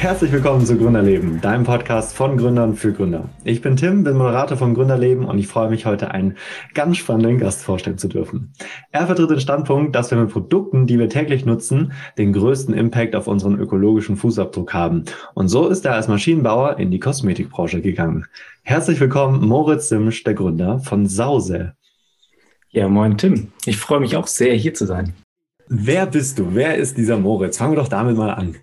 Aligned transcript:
Herzlich 0.00 0.32
willkommen 0.32 0.64
zu 0.64 0.78
Gründerleben, 0.78 1.42
deinem 1.42 1.64
Podcast 1.64 2.16
von 2.16 2.38
Gründern 2.38 2.74
für 2.74 2.90
Gründer. 2.90 3.28
Ich 3.44 3.60
bin 3.60 3.76
Tim, 3.76 4.02
bin 4.02 4.16
Moderator 4.16 4.56
von 4.56 4.72
Gründerleben 4.72 5.26
und 5.26 5.38
ich 5.38 5.46
freue 5.46 5.68
mich 5.68 5.84
heute 5.84 6.10
einen 6.10 6.38
ganz 6.72 6.96
spannenden 6.96 7.36
Gast 7.36 7.62
vorstellen 7.62 7.98
zu 7.98 8.08
dürfen. 8.08 8.54
Er 8.92 9.04
vertritt 9.04 9.28
den 9.28 9.40
Standpunkt, 9.40 9.94
dass 9.94 10.10
wir 10.10 10.16
mit 10.16 10.30
Produkten, 10.30 10.86
die 10.86 10.98
wir 10.98 11.10
täglich 11.10 11.44
nutzen, 11.44 11.92
den 12.16 12.32
größten 12.32 12.72
Impact 12.72 13.14
auf 13.14 13.26
unseren 13.26 13.60
ökologischen 13.60 14.16
Fußabdruck 14.16 14.72
haben. 14.72 15.04
Und 15.34 15.48
so 15.48 15.68
ist 15.68 15.84
er 15.84 15.96
als 15.96 16.08
Maschinenbauer 16.08 16.78
in 16.78 16.90
die 16.90 16.98
Kosmetikbranche 16.98 17.82
gegangen. 17.82 18.24
Herzlich 18.62 18.98
willkommen, 19.00 19.46
Moritz 19.46 19.90
Simsch, 19.90 20.24
der 20.24 20.32
Gründer 20.32 20.78
von 20.78 21.08
Sause. 21.08 21.74
Ja, 22.70 22.88
moin 22.88 23.18
Tim. 23.18 23.52
Ich 23.66 23.76
freue 23.76 24.00
mich 24.00 24.16
auch 24.16 24.28
sehr, 24.28 24.54
hier 24.54 24.72
zu 24.72 24.86
sein. 24.86 25.12
Wer 25.68 26.06
bist 26.06 26.38
du? 26.38 26.54
Wer 26.54 26.76
ist 26.76 26.96
dieser 26.96 27.18
Moritz? 27.18 27.58
Fangen 27.58 27.72
wir 27.72 27.82
doch 27.82 27.88
damit 27.88 28.16
mal 28.16 28.30
an. 28.30 28.56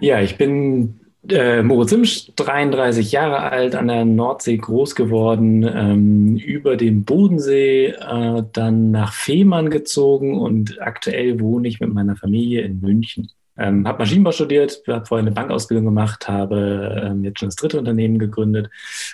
Ja, 0.00 0.20
ich 0.20 0.36
bin 0.36 1.00
äh, 1.28 1.62
Moritz 1.62 1.90
Simsch, 1.90 2.32
33 2.36 3.12
Jahre 3.12 3.40
alt, 3.40 3.74
an 3.74 3.88
der 3.88 4.04
Nordsee 4.04 4.58
groß 4.58 4.94
geworden, 4.94 5.62
ähm, 5.62 6.36
über 6.36 6.76
den 6.76 7.04
Bodensee, 7.04 7.86
äh, 7.86 8.42
dann 8.52 8.90
nach 8.90 9.12
Fehmarn 9.12 9.70
gezogen 9.70 10.38
und 10.38 10.80
aktuell 10.80 11.40
wohne 11.40 11.68
ich 11.68 11.80
mit 11.80 11.92
meiner 11.92 12.16
Familie 12.16 12.62
in 12.62 12.80
München. 12.80 13.30
Ähm, 13.56 13.86
habe 13.86 14.00
Maschinenbau 14.00 14.32
studiert, 14.32 14.82
habe 14.88 15.06
vorher 15.06 15.24
eine 15.24 15.34
Bankausbildung 15.34 15.84
gemacht, 15.84 16.26
habe 16.28 17.02
ähm, 17.04 17.22
jetzt 17.22 17.38
schon 17.38 17.48
das 17.48 17.56
dritte 17.56 17.78
Unternehmen 17.78 18.18
gegründet 18.18 18.68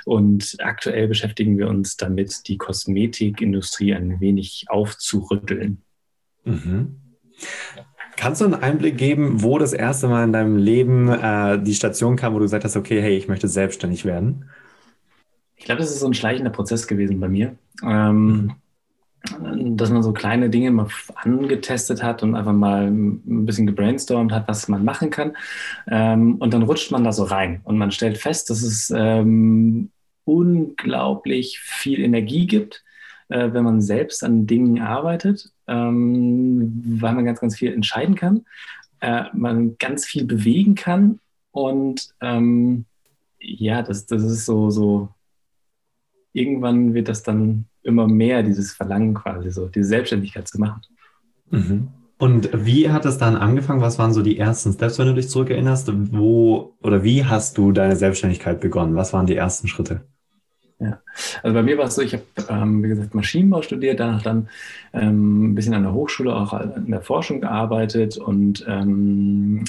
und 0.06 0.56
aktuell 0.60 1.08
beschäftigen 1.08 1.58
wir 1.58 1.68
uns 1.68 1.98
damit, 1.98 2.48
die 2.48 2.56
Kosmetikindustrie 2.56 3.94
ein 3.94 4.18
wenig 4.20 4.64
aufzurütteln. 4.68 5.82
Mhm. 6.44 6.96
Kannst 8.20 8.42
du 8.42 8.44
einen 8.44 8.54
Einblick 8.54 8.98
geben, 8.98 9.42
wo 9.42 9.56
das 9.56 9.72
erste 9.72 10.06
Mal 10.06 10.24
in 10.24 10.34
deinem 10.34 10.58
Leben 10.58 11.08
äh, 11.08 11.58
die 11.58 11.74
Station 11.74 12.16
kam, 12.16 12.34
wo 12.34 12.38
du 12.38 12.44
gesagt 12.44 12.64
hast, 12.64 12.76
okay, 12.76 13.00
hey, 13.00 13.16
ich 13.16 13.28
möchte 13.28 13.48
selbstständig 13.48 14.04
werden? 14.04 14.50
Ich 15.56 15.64
glaube, 15.64 15.80
das 15.80 15.90
ist 15.90 16.00
so 16.00 16.06
ein 16.06 16.12
schleichender 16.12 16.50
Prozess 16.50 16.86
gewesen 16.86 17.18
bei 17.18 17.28
mir. 17.28 17.56
Ähm, 17.82 18.56
dass 19.22 19.88
man 19.88 20.02
so 20.02 20.12
kleine 20.12 20.50
Dinge 20.50 20.70
mal 20.70 20.88
angetestet 21.14 22.02
hat 22.02 22.22
und 22.22 22.34
einfach 22.34 22.52
mal 22.52 22.88
ein 22.88 23.46
bisschen 23.46 23.66
gebrainstormt 23.66 24.32
hat, 24.32 24.46
was 24.48 24.68
man 24.68 24.84
machen 24.84 25.08
kann. 25.08 25.34
Ähm, 25.88 26.34
und 26.34 26.52
dann 26.52 26.64
rutscht 26.64 26.90
man 26.90 27.04
da 27.04 27.12
so 27.12 27.24
rein 27.24 27.62
und 27.64 27.78
man 27.78 27.90
stellt 27.90 28.18
fest, 28.18 28.50
dass 28.50 28.60
es 28.60 28.92
ähm, 28.94 29.88
unglaublich 30.26 31.58
viel 31.58 32.00
Energie 32.00 32.46
gibt, 32.46 32.84
äh, 33.30 33.48
wenn 33.54 33.64
man 33.64 33.80
selbst 33.80 34.22
an 34.22 34.46
Dingen 34.46 34.82
arbeitet 34.82 35.54
ähm, 35.70 36.98
weil 37.00 37.14
man 37.14 37.24
ganz, 37.24 37.40
ganz 37.40 37.56
viel 37.56 37.72
entscheiden 37.72 38.16
kann, 38.16 38.44
äh, 39.00 39.24
man 39.32 39.78
ganz 39.78 40.04
viel 40.04 40.24
bewegen 40.24 40.74
kann 40.74 41.20
und 41.52 42.10
ähm, 42.20 42.84
ja, 43.38 43.82
das, 43.82 44.06
das 44.06 44.22
ist 44.22 44.44
so, 44.44 44.70
so, 44.70 45.08
irgendwann 46.32 46.92
wird 46.92 47.08
das 47.08 47.22
dann 47.22 47.64
immer 47.82 48.06
mehr, 48.06 48.42
dieses 48.42 48.72
Verlangen 48.72 49.14
quasi 49.14 49.50
so, 49.50 49.68
diese 49.68 49.88
Selbstständigkeit 49.88 50.46
zu 50.46 50.60
machen. 50.60 50.82
Mhm. 51.50 51.88
Und 52.18 52.50
wie 52.52 52.90
hat 52.90 53.06
es 53.06 53.16
dann 53.16 53.36
angefangen? 53.36 53.80
Was 53.80 53.98
waren 53.98 54.12
so 54.12 54.20
die 54.20 54.38
ersten 54.38 54.74
Steps, 54.74 54.98
wenn 54.98 55.06
du 55.06 55.14
dich 55.14 55.30
zurückerinnerst? 55.30 55.90
Wo 56.12 56.76
oder 56.82 57.02
wie 57.02 57.24
hast 57.24 57.56
du 57.56 57.72
deine 57.72 57.96
Selbstständigkeit 57.96 58.60
begonnen? 58.60 58.94
Was 58.94 59.14
waren 59.14 59.24
die 59.24 59.36
ersten 59.36 59.68
Schritte? 59.68 60.02
Ja, 60.80 60.98
also 61.42 61.54
bei 61.54 61.62
mir 61.62 61.76
war 61.76 61.86
es 61.86 61.94
so, 61.94 62.00
ich 62.00 62.14
habe, 62.14 62.24
ähm, 62.48 62.82
wie 62.82 62.88
gesagt, 62.88 63.14
Maschinenbau 63.14 63.60
studiert, 63.60 64.00
danach 64.00 64.22
dann 64.22 64.48
ähm, 64.94 65.50
ein 65.50 65.54
bisschen 65.54 65.74
an 65.74 65.82
der 65.82 65.92
Hochschule, 65.92 66.34
auch 66.34 66.58
in 66.58 66.90
der 66.90 67.02
Forschung 67.02 67.42
gearbeitet 67.42 68.16
und 68.16 68.64
ähm, 68.66 69.64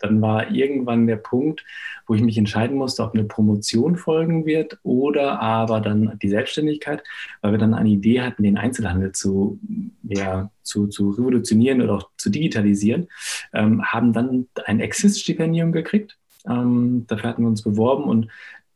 dann 0.00 0.20
war 0.20 0.50
irgendwann 0.50 1.06
der 1.06 1.16
Punkt, 1.16 1.64
wo 2.06 2.14
ich 2.14 2.22
mich 2.22 2.36
entscheiden 2.36 2.76
musste, 2.76 3.04
ob 3.04 3.14
eine 3.14 3.24
Promotion 3.24 3.96
folgen 3.96 4.46
wird 4.46 4.78
oder 4.82 5.40
aber 5.40 5.80
dann 5.80 6.18
die 6.20 6.28
Selbstständigkeit, 6.28 7.02
weil 7.40 7.52
wir 7.52 7.58
dann 7.58 7.74
eine 7.74 7.88
Idee 7.88 8.22
hatten, 8.22 8.42
den 8.42 8.58
Einzelhandel 8.58 9.12
zu, 9.12 9.60
ja, 10.02 10.50
zu, 10.62 10.88
zu 10.88 11.10
revolutionieren 11.10 11.82
oder 11.82 11.94
auch 11.94 12.10
zu 12.16 12.30
digitalisieren, 12.30 13.08
ähm, 13.52 13.84
haben 13.84 14.12
dann 14.12 14.48
ein 14.66 14.80
Exist-Stipendium 14.80 15.72
gekriegt. 15.72 16.18
Ähm, 16.48 17.04
dafür 17.06 17.30
hatten 17.30 17.42
wir 17.42 17.48
uns 17.48 17.62
beworben 17.62 18.04
und 18.04 18.28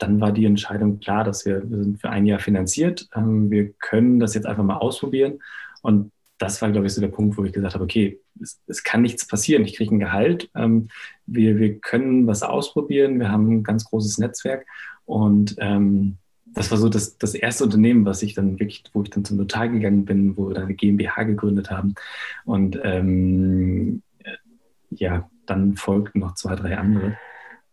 dann 0.02 0.20
war 0.20 0.32
die 0.32 0.46
Entscheidung 0.46 0.98
klar, 0.98 1.22
dass 1.22 1.46
wir, 1.46 1.62
wir 1.70 1.84
sind 1.84 2.00
für 2.00 2.10
ein 2.10 2.26
Jahr 2.26 2.40
finanziert. 2.40 3.08
Ähm, 3.14 3.50
wir 3.50 3.72
können 3.74 4.18
das 4.18 4.34
jetzt 4.34 4.46
einfach 4.46 4.64
mal 4.64 4.78
ausprobieren. 4.78 5.38
Und 5.80 6.10
das 6.38 6.60
war, 6.60 6.72
glaube 6.72 6.86
ich, 6.88 6.92
so 6.92 7.00
der 7.00 7.08
Punkt, 7.08 7.38
wo 7.38 7.44
ich 7.44 7.52
gesagt 7.52 7.74
habe, 7.74 7.84
okay, 7.84 8.18
es, 8.40 8.60
es 8.66 8.82
kann 8.82 9.02
nichts 9.02 9.26
passieren. 9.26 9.64
Ich 9.64 9.76
kriege 9.76 9.94
ein 9.94 10.00
Gehalt. 10.00 10.50
Ähm, 10.56 10.88
wir, 11.26 11.58
wir 11.58 11.78
können 11.78 12.26
was 12.26 12.42
ausprobieren. 12.42 13.20
Wir 13.20 13.30
haben 13.30 13.48
ein 13.48 13.62
ganz 13.62 13.84
großes 13.84 14.18
Netzwerk. 14.18 14.66
Und 15.04 15.54
ähm, 15.58 16.16
das 16.46 16.72
war 16.72 16.78
so 16.78 16.88
das, 16.88 17.16
das 17.16 17.34
erste 17.34 17.62
Unternehmen, 17.62 18.04
was 18.04 18.22
ich 18.22 18.34
dann 18.34 18.58
wirklich, 18.58 18.82
wo 18.92 19.04
ich 19.04 19.10
dann 19.10 19.24
zum 19.24 19.36
Notar 19.36 19.69
gegangen 19.69 20.04
bin, 20.04 20.36
wo 20.36 20.48
wir 20.48 20.54
dann 20.54 20.64
eine 20.64 20.74
GmbH 20.74 21.22
gegründet 21.22 21.70
haben. 21.70 21.94
Und 22.44 22.78
ähm, 22.82 24.02
ja, 24.90 25.30
dann 25.46 25.76
folgten 25.76 26.19
noch 26.19 26.34
zwei, 26.34 26.56
drei 26.56 26.76
andere. 26.76 27.16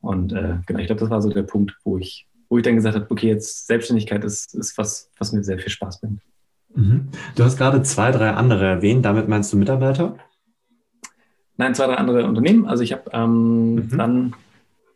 Und 0.01 0.33
äh, 0.33 0.55
genau, 0.65 0.79
ich 0.79 0.87
glaube, 0.87 1.01
das 1.01 1.09
war 1.09 1.21
so 1.21 1.29
der 1.29 1.43
Punkt, 1.43 1.75
wo 1.83 1.97
ich, 1.97 2.27
wo 2.49 2.57
ich 2.57 2.63
dann 2.63 2.75
gesagt 2.75 2.95
habe, 2.95 3.07
okay, 3.09 3.27
jetzt 3.27 3.67
Selbstständigkeit 3.67 4.23
ist, 4.23 4.55
ist 4.55 4.77
was, 4.77 5.09
was 5.17 5.31
mir 5.31 5.43
sehr 5.43 5.59
viel 5.59 5.69
Spaß 5.69 6.01
bringt. 6.01 6.21
Mhm. 6.75 7.09
Du 7.35 7.43
hast 7.43 7.57
gerade 7.57 7.81
zwei, 7.83 8.11
drei 8.11 8.31
andere 8.31 8.65
erwähnt. 8.65 9.05
Damit 9.05 9.27
meinst 9.27 9.51
du 9.51 9.57
Mitarbeiter? 9.57 10.17
Nein, 11.57 11.75
zwei, 11.75 11.87
drei 11.87 11.95
andere 11.95 12.25
Unternehmen. 12.25 12.65
Also 12.67 12.83
ich 12.83 12.93
habe 12.93 13.09
ähm, 13.11 13.75
mhm. 13.75 13.97
dann 13.97 14.35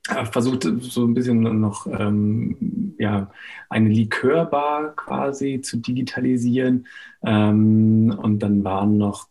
äh, 0.09 0.25
versucht, 0.25 0.67
so 0.79 1.05
ein 1.05 1.13
bisschen 1.13 1.59
noch 1.59 1.87
ähm, 1.87 2.95
ja, 2.99 3.31
eine 3.69 3.89
Likörbar 3.89 4.95
quasi 4.95 5.61
zu 5.61 5.77
digitalisieren. 5.77 6.87
Ähm, 7.23 8.17
und 8.17 8.39
dann 8.39 8.63
waren 8.63 8.97
noch 8.97 9.27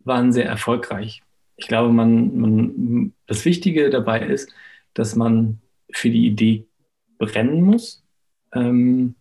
waren 0.00 0.32
sehr 0.32 0.46
erfolgreich. 0.46 1.22
Ich 1.56 1.68
glaube, 1.68 1.92
man, 1.92 2.38
man, 2.38 3.12
das 3.26 3.44
Wichtige 3.44 3.90
dabei 3.90 4.20
ist, 4.20 4.52
dass 4.94 5.14
man 5.16 5.60
für 5.92 6.10
die 6.10 6.26
Idee 6.26 6.66
brennen 7.18 7.62
muss. 7.62 8.02
Ähm, 8.54 9.14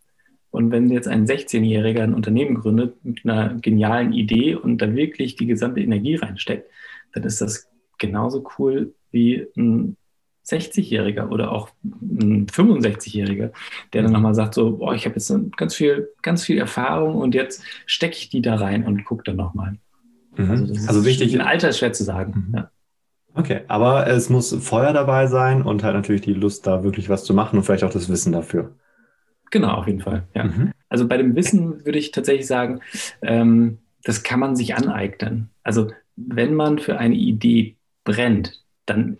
und 0.51 0.71
wenn 0.71 0.89
jetzt 0.89 1.07
ein 1.07 1.27
16-Jähriger 1.27 2.01
ein 2.01 2.13
Unternehmen 2.13 2.55
gründet 2.55 3.03
mit 3.03 3.23
einer 3.23 3.55
genialen 3.55 4.13
Idee 4.13 4.55
und 4.55 4.79
da 4.79 4.95
wirklich 4.95 5.35
die 5.35 5.45
gesamte 5.45 5.81
Energie 5.81 6.15
reinsteckt, 6.15 6.69
dann 7.13 7.23
ist 7.23 7.41
das 7.41 7.69
genauso 7.97 8.47
cool 8.57 8.93
wie 9.11 9.45
ein 9.55 9.95
60-Jähriger 10.49 11.29
oder 11.29 11.51
auch 11.51 11.69
ein 11.83 12.47
65-Jähriger, 12.47 13.51
der 13.93 14.03
dann 14.03 14.11
nochmal 14.11 14.35
sagt, 14.35 14.53
so, 14.53 14.77
boah, 14.77 14.93
ich 14.93 15.05
habe 15.05 15.15
jetzt 15.15 15.33
ganz 15.57 15.75
viel, 15.75 16.09
ganz 16.21 16.43
viel 16.43 16.57
Erfahrung 16.57 17.15
und 17.15 17.35
jetzt 17.35 17.63
stecke 17.85 18.15
ich 18.15 18.29
die 18.29 18.41
da 18.41 18.55
rein 18.55 18.85
und 18.85 19.03
gucke 19.05 19.23
dann 19.23 19.35
nochmal. 19.35 19.77
Mhm. 20.35 20.51
Also, 20.51 20.87
also 20.87 21.05
wichtig. 21.05 21.33
Ein 21.35 21.45
Alter 21.45 21.69
ist 21.69 21.79
schwer 21.79 21.93
zu 21.93 22.03
sagen. 22.03 22.47
Mhm. 22.47 22.55
Ja. 22.55 22.71
Okay, 23.35 23.61
aber 23.67 24.07
es 24.07 24.29
muss 24.29 24.53
Feuer 24.53 24.91
dabei 24.91 25.27
sein 25.27 25.61
und 25.61 25.83
halt 25.83 25.95
natürlich 25.95 26.21
die 26.21 26.33
Lust, 26.33 26.65
da 26.65 26.83
wirklich 26.83 27.09
was 27.09 27.23
zu 27.23 27.33
machen 27.33 27.57
und 27.57 27.63
vielleicht 27.63 27.83
auch 27.83 27.91
das 27.91 28.09
Wissen 28.09 28.33
dafür. 28.33 28.75
Genau, 29.51 29.73
auf 29.73 29.87
jeden 29.87 30.01
Fall. 30.01 30.27
Ja. 30.33 30.45
Mhm. 30.45 30.71
Also 30.89 31.07
bei 31.07 31.17
dem 31.17 31.35
Wissen 31.35 31.85
würde 31.85 31.99
ich 31.99 32.11
tatsächlich 32.11 32.47
sagen, 32.47 32.81
ähm, 33.21 33.79
das 34.03 34.23
kann 34.23 34.39
man 34.39 34.55
sich 34.55 34.75
aneignen. 34.75 35.49
Also 35.63 35.91
wenn 36.15 36.53
man 36.53 36.79
für 36.79 36.97
eine 36.97 37.15
Idee 37.15 37.75
brennt, 38.03 38.63
dann 38.85 39.19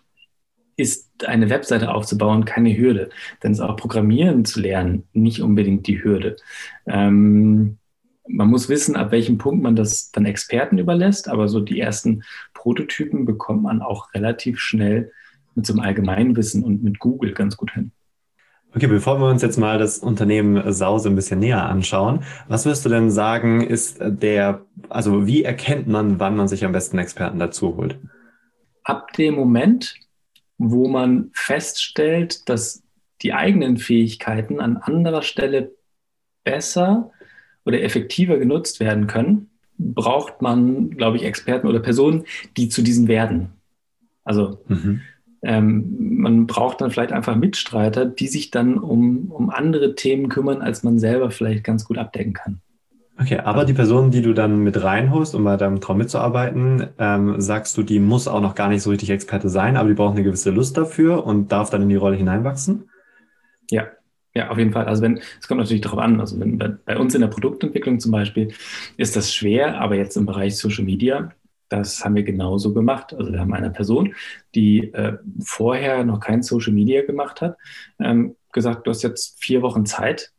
ist 0.79 1.09
eine 1.25 1.49
Webseite 1.49 1.93
aufzubauen 1.93 2.45
keine 2.45 2.75
Hürde. 2.75 3.09
Dann 3.41 3.51
ist 3.51 3.59
auch 3.59 3.75
Programmieren 3.75 4.45
zu 4.45 4.61
lernen 4.61 5.03
nicht 5.13 5.41
unbedingt 5.41 5.87
die 5.87 6.03
Hürde. 6.03 6.37
Ähm, 6.87 7.77
man 8.27 8.47
muss 8.47 8.69
wissen, 8.69 8.95
ab 8.95 9.11
welchem 9.11 9.37
Punkt 9.37 9.63
man 9.63 9.75
das 9.75 10.11
dann 10.11 10.25
Experten 10.25 10.77
überlässt, 10.77 11.27
aber 11.27 11.47
so 11.47 11.59
die 11.59 11.79
ersten 11.79 12.23
Prototypen 12.53 13.25
bekommt 13.25 13.63
man 13.63 13.81
auch 13.81 14.13
relativ 14.13 14.59
schnell 14.59 15.11
mit 15.55 15.65
so 15.65 15.73
einem 15.73 15.81
Allgemeinwissen 15.81 16.63
und 16.63 16.83
mit 16.83 16.99
Google 16.99 17.33
ganz 17.33 17.57
gut 17.57 17.73
hin. 17.73 17.91
Okay, 18.75 18.85
bevor 18.85 19.19
wir 19.19 19.27
uns 19.27 19.41
jetzt 19.41 19.57
mal 19.57 19.79
das 19.79 19.97
Unternehmen 19.97 20.71
Sause 20.71 21.09
ein 21.09 21.15
bisschen 21.15 21.39
näher 21.39 21.63
anschauen, 21.63 22.19
was 22.47 22.67
wirst 22.67 22.85
du 22.85 22.89
denn 22.89 23.09
sagen, 23.09 23.61
ist 23.61 23.97
der, 23.99 24.61
also 24.89 25.25
wie 25.25 25.43
erkennt 25.43 25.87
man, 25.87 26.19
wann 26.19 26.37
man 26.37 26.47
sich 26.47 26.63
am 26.63 26.71
besten 26.71 26.99
Experten 26.99 27.39
dazu 27.39 27.75
holt? 27.75 27.97
Ab 28.83 29.11
dem 29.13 29.33
Moment, 29.33 29.95
wo 30.59 30.87
man 30.87 31.31
feststellt, 31.33 32.47
dass 32.47 32.83
die 33.23 33.33
eigenen 33.33 33.77
Fähigkeiten 33.77 34.59
an 34.59 34.77
anderer 34.77 35.23
Stelle 35.23 35.71
besser 36.43 37.11
oder 37.65 37.81
effektiver 37.81 38.37
genutzt 38.37 38.79
werden 38.79 39.07
können, 39.07 39.49
braucht 39.77 40.41
man, 40.41 40.91
glaube 40.91 41.17
ich, 41.17 41.23
Experten 41.23 41.67
oder 41.67 41.79
Personen, 41.79 42.25
die 42.57 42.69
zu 42.69 42.81
diesen 42.81 43.07
werden. 43.07 43.49
Also 44.23 44.59
mhm. 44.67 45.01
ähm, 45.41 46.17
man 46.17 46.45
braucht 46.45 46.81
dann 46.81 46.91
vielleicht 46.91 47.13
einfach 47.13 47.35
Mitstreiter, 47.35 48.05
die 48.05 48.27
sich 48.27 48.51
dann 48.51 48.77
um, 48.77 49.31
um 49.31 49.49
andere 49.49 49.95
Themen 49.95 50.27
kümmern, 50.27 50.61
als 50.61 50.83
man 50.83 50.99
selber 50.99 51.31
vielleicht 51.31 51.63
ganz 51.63 51.85
gut 51.85 51.97
abdecken 51.97 52.33
kann. 52.33 52.61
Okay, 53.21 53.37
aber 53.37 53.65
die 53.65 53.73
Person, 53.73 54.11
die 54.11 54.21
du 54.21 54.33
dann 54.33 54.59
mit 54.59 54.81
reinholst, 54.81 55.35
um 55.35 55.43
bei 55.43 55.57
deinem 55.57 55.81
Traum 55.81 55.97
mitzuarbeiten, 55.97 56.87
ähm, 56.97 57.41
sagst 57.41 57.75
du, 57.75 57.83
die 57.83 57.99
muss 57.99 58.29
auch 58.29 58.39
noch 58.39 58.55
gar 58.55 58.69
nicht 58.69 58.81
so 58.81 58.91
richtig 58.91 59.09
Experte 59.09 59.49
sein, 59.49 59.75
aber 59.75 59.89
die 59.89 59.93
braucht 59.93 60.13
eine 60.15 60.23
gewisse 60.23 60.51
Lust 60.51 60.77
dafür 60.77 61.25
und 61.25 61.51
darf 61.51 61.69
dann 61.69 61.81
in 61.81 61.89
die 61.89 61.97
Rolle 61.97 62.15
hineinwachsen? 62.15 62.89
Ja, 63.69 63.87
ja, 64.33 64.49
auf 64.49 64.57
jeden 64.57 64.71
Fall. 64.71 64.85
Also 64.85 65.01
wenn, 65.01 65.19
es 65.37 65.49
kommt 65.49 65.59
natürlich 65.59 65.81
darauf 65.81 65.99
an, 65.99 66.21
also 66.21 66.39
wenn 66.39 66.57
bei, 66.57 66.69
bei 66.69 66.97
uns 66.97 67.13
in 67.13 67.19
der 67.19 67.27
Produktentwicklung 67.27 67.99
zum 67.99 68.13
Beispiel 68.13 68.53
ist 68.95 69.17
das 69.17 69.33
schwer, 69.33 69.81
aber 69.81 69.95
jetzt 69.95 70.15
im 70.15 70.25
Bereich 70.25 70.55
Social 70.55 70.85
Media, 70.85 71.33
das 71.67 72.05
haben 72.05 72.15
wir 72.15 72.23
genauso 72.23 72.73
gemacht. 72.73 73.13
Also 73.13 73.33
wir 73.33 73.41
haben 73.41 73.53
eine 73.53 73.69
Person, 73.69 74.15
die 74.55 74.93
äh, 74.93 75.17
vorher 75.43 76.05
noch 76.05 76.21
kein 76.21 76.41
Social 76.41 76.71
Media 76.71 77.05
gemacht 77.05 77.41
hat, 77.41 77.57
ähm, 77.99 78.37
gesagt, 78.53 78.87
du 78.87 78.91
hast 78.91 79.01
jetzt 79.01 79.43
vier 79.43 79.61
Wochen 79.61 79.85
Zeit, 79.85 80.31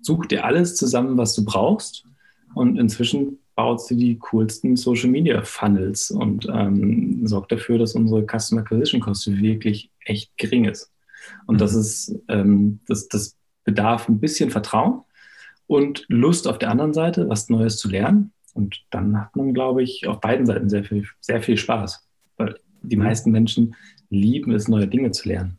such 0.00 0.26
dir 0.26 0.44
alles 0.44 0.76
zusammen, 0.76 1.18
was 1.18 1.34
du 1.34 1.44
brauchst 1.44 2.06
und 2.54 2.78
inzwischen 2.78 3.38
baut 3.54 3.82
sie 3.82 3.96
die 3.96 4.18
coolsten 4.18 4.76
Social 4.76 5.10
Media 5.10 5.42
Funnels 5.42 6.10
und 6.10 6.48
ähm, 6.52 7.26
sorgt 7.26 7.52
dafür, 7.52 7.78
dass 7.78 7.94
unsere 7.94 8.24
Customer 8.26 8.62
Acquisition 8.62 9.00
Cost 9.00 9.26
wirklich 9.40 9.90
echt 10.04 10.36
gering 10.38 10.64
ist. 10.64 10.90
Und 11.46 11.56
mhm. 11.56 11.58
das 11.58 11.74
ist, 11.74 12.14
ähm, 12.28 12.80
das, 12.86 13.08
das 13.08 13.36
bedarf 13.64 14.08
ein 14.08 14.20
bisschen 14.20 14.50
Vertrauen 14.50 15.02
und 15.66 16.06
Lust 16.08 16.48
auf 16.48 16.58
der 16.58 16.70
anderen 16.70 16.94
Seite, 16.94 17.28
was 17.28 17.50
Neues 17.50 17.76
zu 17.76 17.88
lernen. 17.88 18.32
Und 18.54 18.82
dann 18.90 19.20
hat 19.20 19.36
man, 19.36 19.54
glaube 19.54 19.82
ich, 19.82 20.06
auf 20.08 20.20
beiden 20.20 20.46
Seiten 20.46 20.68
sehr 20.68 20.84
viel, 20.84 21.06
sehr 21.20 21.42
viel 21.42 21.56
Spaß. 21.56 22.08
Weil 22.36 22.58
die 22.82 22.96
mhm. 22.96 23.04
meisten 23.04 23.30
Menschen 23.30 23.76
lieben 24.08 24.52
es, 24.52 24.68
neue 24.68 24.88
Dinge 24.88 25.10
zu 25.12 25.28
lernen. 25.28 25.58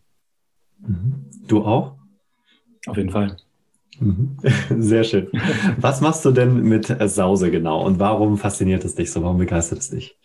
Mhm. 0.80 1.26
Du 1.48 1.64
auch? 1.64 1.98
Auf 2.88 2.98
jeden 2.98 3.12
Fall. 3.12 3.38
Mhm. 4.02 4.38
Sehr 4.80 5.04
schön. 5.04 5.28
Was 5.78 6.02
machst 6.02 6.26
du 6.26 6.32
denn 6.32 6.64
mit 6.64 6.88
Sause 7.08 7.52
genau 7.52 7.86
und 7.86 8.00
warum 8.00 8.38
fasziniert 8.38 8.84
es 8.84 8.96
dich 8.96 9.12
so? 9.12 9.22
Warum 9.22 9.38
begeistert 9.38 9.80
es 9.80 9.92
dich? 9.92 10.18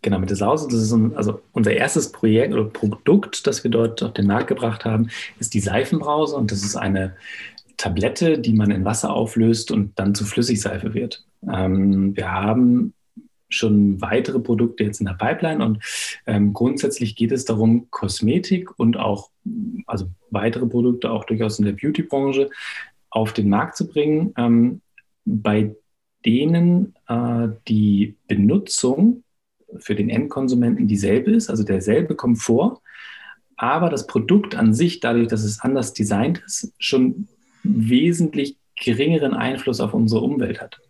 Genau, 0.00 0.18
mit 0.18 0.30
der 0.30 0.36
Sause, 0.36 0.68
das 0.70 0.80
ist 0.80 0.92
ein, 0.92 1.16
also 1.16 1.40
unser 1.52 1.72
erstes 1.72 2.12
Projekt 2.12 2.54
oder 2.54 2.64
Produkt, 2.64 3.46
das 3.46 3.64
wir 3.64 3.70
dort 3.70 4.02
auf 4.02 4.12
den 4.12 4.26
Markt 4.26 4.46
gebracht 4.46 4.84
haben, 4.84 5.10
ist 5.38 5.54
die 5.54 5.60
Seifenbrause 5.60 6.36
und 6.36 6.52
das 6.52 6.62
ist 6.62 6.76
eine 6.76 7.16
Tablette, 7.76 8.38
die 8.38 8.54
man 8.54 8.70
in 8.70 8.84
Wasser 8.84 9.12
auflöst 9.12 9.70
und 9.70 9.98
dann 9.98 10.14
zu 10.14 10.24
Flüssigseife 10.24 10.94
wird. 10.94 11.24
Ähm, 11.52 12.16
wir 12.16 12.32
haben 12.32 12.94
schon 13.48 14.00
weitere 14.00 14.40
Produkte 14.40 14.84
jetzt 14.84 15.00
in 15.00 15.06
der 15.06 15.14
Pipeline 15.14 15.64
und 15.64 15.82
ähm, 16.26 16.52
grundsätzlich 16.52 17.16
geht 17.16 17.32
es 17.32 17.44
darum, 17.44 17.90
Kosmetik 17.90 18.78
und 18.78 18.96
auch 18.96 19.30
also 19.86 20.10
weitere 20.30 20.66
Produkte 20.66 21.10
auch 21.10 21.24
durchaus 21.24 21.58
in 21.58 21.64
der 21.64 21.72
Beauty-Branche 21.72 22.50
auf 23.10 23.32
den 23.32 23.48
Markt 23.48 23.76
zu 23.76 23.88
bringen, 23.88 24.34
ähm, 24.36 24.80
bei 25.24 25.74
denen 26.24 26.94
äh, 27.08 27.48
die 27.68 28.16
Benutzung 28.26 29.24
für 29.78 29.94
den 29.94 30.10
Endkonsumenten 30.10 30.88
dieselbe 30.88 31.30
ist, 31.30 31.50
also 31.50 31.62
derselbe 31.62 32.14
Komfort, 32.14 32.80
aber 33.56 33.90
das 33.90 34.06
Produkt 34.06 34.54
an 34.54 34.72
sich, 34.72 35.00
dadurch, 35.00 35.28
dass 35.28 35.42
es 35.42 35.60
anders 35.60 35.92
designt 35.92 36.42
ist, 36.46 36.72
schon 36.78 37.28
wesentlich 37.64 38.56
geringeren 38.76 39.34
Einfluss 39.34 39.80
auf 39.80 39.94
unsere 39.94 40.22
Umwelt 40.22 40.60
hat. 40.60 40.80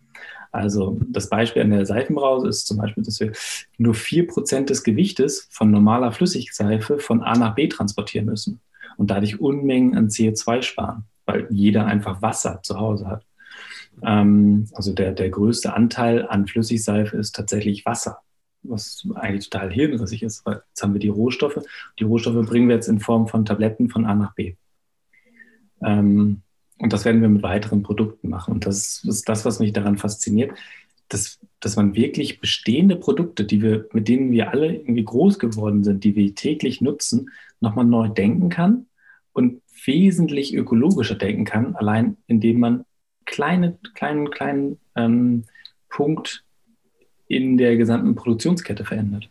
Also 0.51 0.99
das 1.07 1.29
Beispiel 1.29 1.61
an 1.61 1.69
der 1.69 1.85
Seifenbrause 1.85 2.47
ist 2.47 2.65
zum 2.65 2.77
Beispiel, 2.77 3.03
dass 3.03 3.19
wir 3.19 3.31
nur 3.77 3.93
4% 3.93 4.65
des 4.65 4.83
Gewichtes 4.83 5.47
von 5.51 5.69
normaler 5.69 6.11
Flüssigseife 6.11 6.99
von 6.99 7.21
A 7.21 7.37
nach 7.37 7.55
B 7.55 7.67
transportieren 7.67 8.25
müssen 8.25 8.59
und 8.97 9.11
dadurch 9.11 9.39
Unmengen 9.39 9.95
an 9.95 10.07
CO2 10.07 10.61
sparen, 10.63 11.03
weil 11.25 11.47
jeder 11.51 11.85
einfach 11.85 12.21
Wasser 12.21 12.61
zu 12.63 12.79
Hause 12.79 13.07
hat. 13.07 13.25
Ähm, 14.03 14.67
also 14.73 14.93
der, 14.93 15.11
der 15.11 15.29
größte 15.29 15.73
Anteil 15.73 16.27
an 16.27 16.47
Flüssigseife 16.47 17.17
ist 17.17 17.35
tatsächlich 17.35 17.85
Wasser 17.85 18.21
was 18.63 19.07
eigentlich 19.15 19.49
total 19.49 19.71
hirnrissig 19.71 20.23
ist, 20.23 20.45
weil 20.45 20.61
jetzt 20.67 20.81
haben 20.81 20.93
wir 20.93 20.99
die 20.99 21.07
Rohstoffe. 21.09 21.59
Die 21.99 22.03
Rohstoffe 22.03 22.45
bringen 22.45 22.67
wir 22.67 22.75
jetzt 22.75 22.87
in 22.87 22.99
Form 22.99 23.27
von 23.27 23.45
Tabletten 23.45 23.89
von 23.89 24.05
A 24.05 24.15
nach 24.15 24.33
B. 24.33 24.55
Ähm, 25.81 26.41
und 26.79 26.93
das 26.93 27.05
werden 27.05 27.21
wir 27.21 27.29
mit 27.29 27.43
weiteren 27.43 27.83
Produkten 27.83 28.29
machen. 28.29 28.53
Und 28.53 28.65
das 28.65 29.03
ist 29.03 29.27
das, 29.27 29.45
was 29.45 29.59
mich 29.59 29.73
daran 29.73 29.97
fasziniert, 29.97 30.51
dass, 31.09 31.39
dass 31.59 31.75
man 31.75 31.95
wirklich 31.95 32.39
bestehende 32.39 32.95
Produkte, 32.95 33.43
die 33.43 33.61
wir, 33.61 33.87
mit 33.93 34.07
denen 34.07 34.31
wir 34.31 34.51
alle 34.51 34.75
irgendwie 34.75 35.03
groß 35.03 35.39
geworden 35.39 35.83
sind, 35.83 36.03
die 36.03 36.15
wir 36.15 36.33
täglich 36.35 36.81
nutzen, 36.81 37.29
nochmal 37.59 37.85
neu 37.85 38.07
denken 38.07 38.49
kann 38.49 38.85
und 39.33 39.61
wesentlich 39.85 40.55
ökologischer 40.55 41.15
denken 41.15 41.45
kann, 41.45 41.75
allein 41.75 42.17
indem 42.27 42.59
man 42.59 42.85
kleine, 43.25 43.77
kleinen, 43.93 44.29
kleinen 44.29 44.79
ähm, 44.95 45.43
Punkt 45.89 46.43
in 47.27 47.57
der 47.57 47.75
gesamten 47.77 48.15
Produktionskette 48.15 48.85
verändert. 48.85 49.29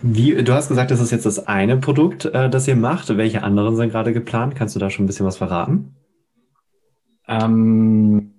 Wie, 0.00 0.34
du 0.42 0.52
hast 0.52 0.68
gesagt, 0.68 0.90
das 0.90 1.00
ist 1.00 1.12
jetzt 1.12 1.26
das 1.26 1.46
eine 1.46 1.76
Produkt, 1.76 2.24
äh, 2.24 2.50
das 2.50 2.66
ihr 2.66 2.76
macht. 2.76 3.16
Welche 3.16 3.42
anderen 3.42 3.76
sind 3.76 3.90
gerade 3.90 4.12
geplant? 4.12 4.56
Kannst 4.56 4.74
du 4.74 4.80
da 4.80 4.90
schon 4.90 5.04
ein 5.04 5.06
bisschen 5.06 5.26
was 5.26 5.36
verraten? 5.36 5.94
Ähm, 7.28 8.32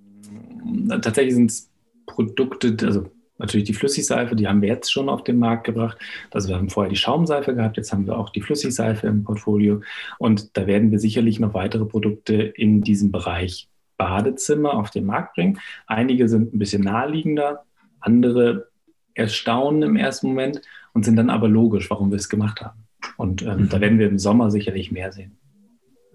tatsächlich 0.90 1.36
sind 1.36 1.52
es 1.52 1.70
Produkte, 2.06 2.76
also 2.84 3.10
natürlich 3.38 3.68
die 3.68 3.74
Flüssigseife, 3.74 4.36
die 4.36 4.48
haben 4.48 4.62
wir 4.62 4.70
jetzt 4.70 4.92
schon 4.92 5.10
auf 5.10 5.24
den 5.24 5.38
Markt 5.38 5.66
gebracht. 5.66 5.98
Also 6.32 6.50
wir 6.50 6.56
haben 6.56 6.70
vorher 6.70 6.90
die 6.90 6.98
Schaumseife 6.98 7.56
gehabt, 7.56 7.78
jetzt 7.78 7.92
haben 7.92 8.06
wir 8.06 8.18
auch 8.18 8.30
die 8.30 8.42
Flüssigseife 8.42 9.08
im 9.08 9.24
Portfolio. 9.24 9.82
Und 10.20 10.56
da 10.58 10.68
werden 10.68 10.92
wir 10.92 11.00
sicherlich 11.00 11.40
noch 11.40 11.54
weitere 11.54 11.86
Produkte 11.86 12.36
in 12.36 12.82
diesem 12.82 13.12
Bereich 13.12 13.70
Badezimmer 13.98 14.74
auf 14.74 14.92
den 14.92 15.06
Markt 15.06 15.36
bringen. 15.36 15.60
Einige 15.88 16.28
sind 16.28 16.54
ein 16.54 16.60
bisschen 16.60 16.84
naheliegender, 16.84 17.66
andere 18.00 18.70
erstaunen 19.14 19.84
im 19.84 19.96
ersten 19.96 20.28
Moment 20.28 20.62
und 20.94 21.06
sind 21.06 21.16
dann 21.16 21.30
aber 21.30 21.48
logisch, 21.48 21.90
warum 21.90 22.12
wir 22.12 22.18
es 22.18 22.30
gemacht 22.30 22.62
haben. 22.62 22.84
Und 23.18 23.42
ähm, 23.44 23.62
mhm. 23.62 23.70
da 23.70 23.82
werden 23.82 24.00
wir 24.00 24.08
im 24.08 24.20
Sommer 24.20 24.52
sicherlich 24.52 24.92
mehr 24.92 25.12
sehen. 25.12 25.38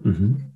Mhm. 0.01 0.51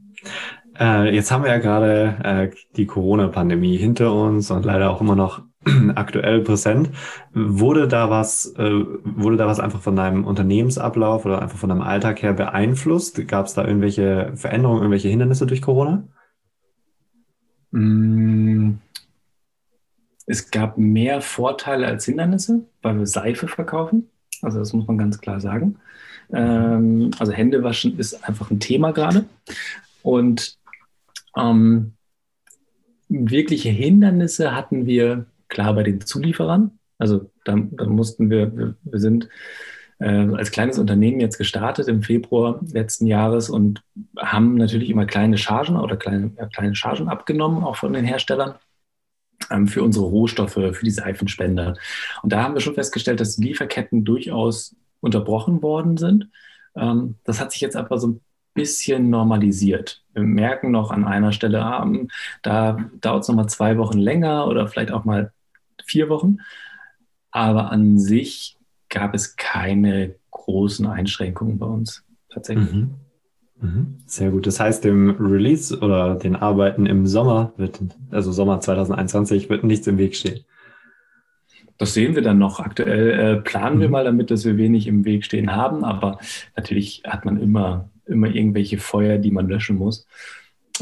Äh, 0.79 1.13
jetzt 1.13 1.31
haben 1.31 1.43
wir 1.43 1.51
ja 1.51 1.59
gerade 1.59 2.17
äh, 2.23 2.55
die 2.75 2.85
Corona-Pandemie 2.85 3.77
hinter 3.77 4.13
uns 4.13 4.49
und 4.49 4.65
leider 4.65 4.89
auch 4.89 5.01
immer 5.01 5.15
noch 5.15 5.43
aktuell 5.95 6.41
präsent. 6.41 6.89
Wurde 7.33 7.87
da 7.87 8.09
was, 8.09 8.53
äh, 8.57 8.83
wurde 9.03 9.37
da 9.37 9.47
was 9.47 9.59
einfach 9.59 9.81
von 9.81 9.95
deinem 9.95 10.25
Unternehmensablauf 10.25 11.25
oder 11.25 11.41
einfach 11.41 11.57
von 11.57 11.69
deinem 11.69 11.81
Alltag 11.81 12.21
her 12.23 12.33
beeinflusst? 12.33 13.27
Gab 13.27 13.45
es 13.45 13.53
da 13.53 13.65
irgendwelche 13.65 14.31
Veränderungen, 14.35 14.79
irgendwelche 14.79 15.09
Hindernisse 15.09 15.45
durch 15.45 15.61
Corona? 15.61 16.03
Mm, 17.71 18.75
es 20.25 20.49
gab 20.49 20.77
mehr 20.77 21.21
Vorteile 21.21 21.87
als 21.87 22.05
Hindernisse, 22.05 22.65
weil 22.81 22.97
wir 22.97 23.07
Seife 23.07 23.47
verkaufen. 23.47 24.09
Also 24.41 24.59
das 24.59 24.73
muss 24.73 24.87
man 24.87 24.97
ganz 24.97 25.19
klar 25.19 25.39
sagen. 25.39 25.77
Ähm, 26.31 27.11
also 27.19 27.31
Händewaschen 27.31 27.97
ist 27.99 28.27
einfach 28.27 28.49
ein 28.49 28.59
Thema 28.59 28.91
gerade. 28.91 29.25
Und 30.01 30.57
ähm, 31.37 31.93
wirkliche 33.09 33.69
Hindernisse 33.69 34.55
hatten 34.55 34.85
wir 34.85 35.25
klar 35.47 35.73
bei 35.73 35.83
den 35.83 36.01
Zulieferern. 36.01 36.79
Also 36.97 37.31
da, 37.43 37.57
da 37.57 37.85
mussten 37.85 38.29
wir, 38.29 38.55
wir, 38.55 38.75
wir 38.83 38.99
sind 38.99 39.29
äh, 39.99 40.07
als 40.07 40.51
kleines 40.51 40.79
Unternehmen 40.79 41.19
jetzt 41.19 41.37
gestartet 41.37 41.87
im 41.87 42.01
Februar 42.01 42.59
letzten 42.71 43.05
Jahres 43.05 43.49
und 43.49 43.83
haben 44.17 44.55
natürlich 44.55 44.89
immer 44.89 45.05
kleine 45.05 45.37
Chargen 45.37 45.77
oder 45.77 45.97
kleine, 45.97 46.31
ja, 46.37 46.47
kleine 46.47 46.75
Chargen 46.75 47.07
abgenommen, 47.07 47.63
auch 47.63 47.75
von 47.75 47.93
den 47.93 48.05
Herstellern 48.05 48.55
ähm, 49.49 49.67
für 49.67 49.83
unsere 49.83 50.05
Rohstoffe, 50.05 50.53
für 50.53 50.83
die 50.83 50.91
Seifenspender. 50.91 51.75
Und 52.21 52.33
da 52.33 52.43
haben 52.43 52.53
wir 52.53 52.61
schon 52.61 52.75
festgestellt, 52.75 53.19
dass 53.19 53.37
Lieferketten 53.37 54.03
durchaus 54.05 54.75
unterbrochen 54.99 55.61
worden 55.61 55.97
sind. 55.97 56.29
Ähm, 56.75 57.15
das 57.23 57.39
hat 57.39 57.51
sich 57.51 57.61
jetzt 57.61 57.75
aber 57.75 57.97
so 57.97 58.07
ein 58.07 58.21
bisschen 58.53 59.09
normalisiert. 59.09 60.03
Wir 60.13 60.23
merken 60.23 60.71
noch 60.71 60.91
an 60.91 61.05
einer 61.05 61.31
Stelle, 61.31 61.63
ah, 61.63 61.87
da 62.41 62.77
dauert 63.01 63.23
es 63.23 63.27
nochmal 63.27 63.49
zwei 63.49 63.77
Wochen 63.77 63.97
länger 63.97 64.47
oder 64.47 64.67
vielleicht 64.67 64.91
auch 64.91 65.05
mal 65.05 65.31
vier 65.83 66.09
Wochen. 66.09 66.37
Aber 67.31 67.71
an 67.71 67.97
sich 67.99 68.57
gab 68.89 69.15
es 69.15 69.35
keine 69.35 70.15
großen 70.31 70.85
Einschränkungen 70.85 71.57
bei 71.57 71.65
uns 71.65 72.03
tatsächlich. 72.29 72.71
Mhm. 72.71 72.95
Mhm. 73.59 73.97
Sehr 74.05 74.31
gut. 74.31 74.45
Das 74.45 74.59
heißt, 74.59 74.83
dem 74.83 75.11
Release 75.19 75.77
oder 75.79 76.15
den 76.15 76.35
Arbeiten 76.35 76.85
im 76.85 77.07
Sommer 77.07 77.53
wird, 77.57 77.79
also 78.11 78.31
Sommer 78.31 78.59
2021, 78.59 79.49
wird 79.49 79.63
nichts 79.63 79.87
im 79.87 79.97
Weg 79.97 80.15
stehen. 80.15 80.43
Das 81.77 81.93
sehen 81.93 82.15
wir 82.15 82.21
dann 82.21 82.37
noch. 82.37 82.59
Aktuell 82.59 83.11
äh, 83.11 83.41
planen 83.41 83.77
mhm. 83.77 83.81
wir 83.81 83.89
mal 83.89 84.03
damit, 84.03 84.31
dass 84.31 84.45
wir 84.45 84.57
wenig 84.57 84.87
im 84.87 85.05
Weg 85.05 85.25
stehen 85.25 85.55
haben, 85.55 85.83
aber 85.83 86.19
natürlich 86.55 87.03
hat 87.05 87.25
man 87.25 87.39
immer, 87.39 87.89
immer 88.05 88.27
irgendwelche 88.27 88.77
Feuer, 88.77 89.17
die 89.17 89.31
man 89.31 89.47
löschen 89.47 89.77
muss. 89.77 90.07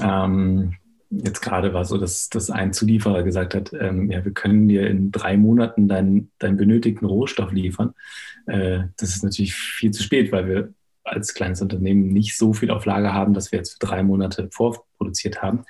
Ähm, 0.01 0.75
jetzt 1.09 1.41
gerade 1.41 1.73
war 1.73 1.85
so, 1.85 1.97
dass, 1.97 2.29
dass 2.29 2.49
ein 2.49 2.73
Zulieferer 2.73 3.23
gesagt 3.23 3.53
hat, 3.53 3.73
ähm, 3.73 4.09
ja, 4.09 4.23
wir 4.23 4.31
können 4.31 4.67
dir 4.67 4.87
in 4.87 5.11
drei 5.11 5.37
Monaten 5.37 5.87
deinen, 5.87 6.31
deinen 6.39 6.57
benötigten 6.57 7.05
Rohstoff 7.05 7.51
liefern. 7.51 7.93
Äh, 8.47 8.83
das 8.97 9.15
ist 9.15 9.23
natürlich 9.23 9.53
viel 9.53 9.91
zu 9.91 10.03
spät, 10.03 10.31
weil 10.31 10.47
wir 10.47 10.73
als 11.03 11.33
kleines 11.33 11.61
Unternehmen 11.61 12.07
nicht 12.07 12.37
so 12.37 12.53
viel 12.53 12.71
auf 12.71 12.85
Lager 12.85 13.13
haben, 13.13 13.33
dass 13.33 13.51
wir 13.51 13.57
jetzt 13.57 13.73
für 13.73 13.79
drei 13.79 14.03
Monate 14.03 14.49
vorproduziert 14.51 15.41
haben. 15.41 15.65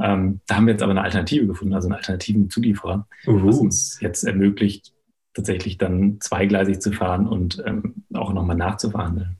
Ähm, 0.00 0.40
da 0.46 0.56
haben 0.56 0.66
wir 0.66 0.72
jetzt 0.72 0.82
aber 0.82 0.92
eine 0.92 1.02
Alternative 1.02 1.46
gefunden, 1.46 1.74
also 1.74 1.88
einen 1.88 1.96
alternativen 1.96 2.48
Zulieferer, 2.48 3.06
uh 3.26 3.44
was 3.44 3.58
uns 3.58 4.00
jetzt 4.00 4.24
ermöglicht, 4.24 4.94
tatsächlich 5.34 5.78
dann 5.78 6.18
zweigleisig 6.20 6.80
zu 6.80 6.92
fahren 6.92 7.26
und 7.26 7.62
ähm, 7.66 8.04
auch 8.14 8.32
nochmal 8.32 8.56
nachzuverhandeln. 8.56 9.37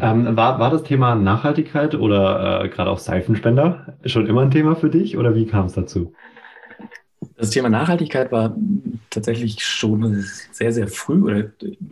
Ähm, 0.00 0.36
war, 0.36 0.58
war 0.58 0.70
das 0.70 0.82
Thema 0.84 1.14
Nachhaltigkeit 1.14 1.94
oder 1.94 2.64
äh, 2.64 2.68
gerade 2.68 2.90
auch 2.90 2.98
Seifenspender 2.98 3.96
schon 4.06 4.26
immer 4.26 4.42
ein 4.42 4.50
Thema 4.50 4.74
für 4.74 4.90
dich 4.90 5.16
oder 5.16 5.34
wie 5.34 5.46
kam 5.46 5.66
es 5.66 5.74
dazu? 5.74 6.14
Das 7.36 7.50
Thema 7.50 7.68
Nachhaltigkeit 7.68 8.32
war 8.32 8.56
tatsächlich 9.10 9.64
schon 9.64 10.24
sehr, 10.52 10.72
sehr 10.72 10.88
früh 10.88 11.22
oder 11.22 11.44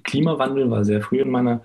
Klimawandel 0.05 0.71
war 0.71 0.85
sehr 0.85 1.03
früh 1.03 1.21
in 1.21 1.31
meiner, 1.31 1.61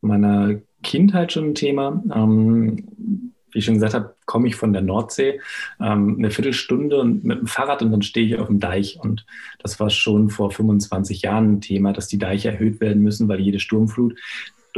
meiner 0.00 0.56
Kindheit 0.82 1.32
schon 1.32 1.50
ein 1.50 1.54
Thema. 1.54 2.02
Ähm, 2.14 3.32
wie 3.52 3.58
ich 3.58 3.64
schon 3.64 3.74
gesagt 3.74 3.94
habe, 3.94 4.14
komme 4.26 4.48
ich 4.48 4.56
von 4.56 4.72
der 4.72 4.82
Nordsee, 4.82 5.40
ähm, 5.80 6.16
eine 6.18 6.30
Viertelstunde 6.30 7.04
mit 7.04 7.40
dem 7.40 7.46
Fahrrad 7.46 7.82
und 7.82 7.92
dann 7.92 8.02
stehe 8.02 8.26
ich 8.26 8.38
auf 8.38 8.48
dem 8.48 8.60
Deich. 8.60 8.98
Und 9.00 9.24
das 9.58 9.80
war 9.80 9.90
schon 9.90 10.28
vor 10.28 10.50
25 10.50 11.22
Jahren 11.22 11.54
ein 11.54 11.60
Thema, 11.60 11.92
dass 11.92 12.08
die 12.08 12.18
Deiche 12.18 12.50
erhöht 12.50 12.80
werden 12.80 13.02
müssen, 13.02 13.28
weil 13.28 13.40
jede 13.40 13.58
Sturmflut 13.58 14.14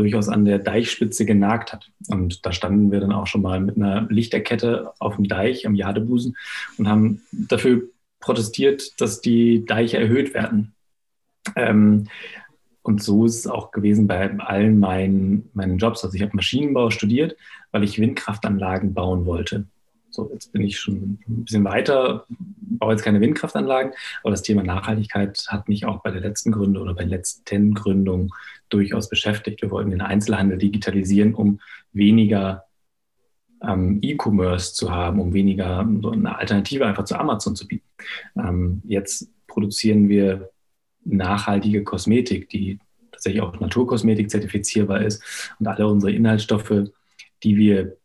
durchaus 0.00 0.28
an 0.28 0.46
der 0.46 0.58
Deichspitze 0.58 1.26
genagt 1.26 1.72
hat. 1.72 1.90
Und 2.08 2.46
da 2.46 2.52
standen 2.52 2.90
wir 2.90 3.00
dann 3.00 3.12
auch 3.12 3.26
schon 3.26 3.42
mal 3.42 3.60
mit 3.60 3.76
einer 3.76 4.06
Lichterkette 4.08 4.92
auf 4.98 5.16
dem 5.16 5.28
Deich 5.28 5.66
am 5.66 5.74
Jadebusen 5.74 6.36
und 6.78 6.88
haben 6.88 7.22
dafür 7.32 7.82
protestiert, 8.18 9.00
dass 9.00 9.20
die 9.20 9.64
Deiche 9.66 9.98
erhöht 9.98 10.32
werden. 10.32 10.74
Ähm, 11.54 12.08
und 12.82 13.02
so 13.02 13.26
ist 13.26 13.40
es 13.40 13.46
auch 13.46 13.72
gewesen 13.72 14.06
bei 14.06 14.38
allen 14.38 14.78
meinen, 14.78 15.50
meinen 15.52 15.76
Jobs. 15.76 16.02
Also 16.02 16.16
ich 16.16 16.22
habe 16.22 16.34
Maschinenbau 16.34 16.88
studiert, 16.88 17.36
weil 17.72 17.84
ich 17.84 17.98
Windkraftanlagen 17.98 18.94
bauen 18.94 19.26
wollte. 19.26 19.66
So, 20.20 20.30
jetzt 20.34 20.52
bin 20.52 20.60
ich 20.60 20.78
schon 20.78 21.18
ein 21.26 21.44
bisschen 21.44 21.64
weiter, 21.64 22.26
baue 22.28 22.92
jetzt 22.92 23.02
keine 23.02 23.22
Windkraftanlagen, 23.22 23.92
aber 24.22 24.32
das 24.32 24.42
Thema 24.42 24.62
Nachhaltigkeit 24.62 25.46
hat 25.48 25.66
mich 25.66 25.86
auch 25.86 26.02
bei 26.02 26.10
der 26.10 26.20
letzten 26.20 26.52
Gründung 26.52 26.82
oder 26.82 26.92
bei 26.92 27.04
der 27.04 27.16
letzten 27.16 27.72
Gründung 27.72 28.34
durchaus 28.68 29.08
beschäftigt. 29.08 29.62
Wir 29.62 29.70
wollten 29.70 29.90
den 29.90 30.02
Einzelhandel 30.02 30.58
digitalisieren, 30.58 31.34
um 31.34 31.60
weniger 31.94 32.64
ähm, 33.66 34.00
E-Commerce 34.02 34.74
zu 34.74 34.90
haben, 34.90 35.20
um 35.20 35.32
weniger 35.32 35.88
so 36.02 36.10
eine 36.10 36.36
Alternative 36.36 36.84
einfach 36.84 37.04
zu 37.04 37.18
Amazon 37.18 37.56
zu 37.56 37.66
bieten. 37.66 37.88
Ähm, 38.36 38.82
jetzt 38.84 39.30
produzieren 39.46 40.10
wir 40.10 40.50
nachhaltige 41.02 41.82
Kosmetik, 41.82 42.50
die 42.50 42.78
tatsächlich 43.10 43.40
auch 43.40 43.58
Naturkosmetik 43.58 44.30
zertifizierbar 44.30 45.00
ist 45.00 45.22
und 45.58 45.66
alle 45.66 45.86
unsere 45.86 46.12
Inhaltsstoffe, 46.12 46.90
die 47.42 47.56
wir 47.56 47.96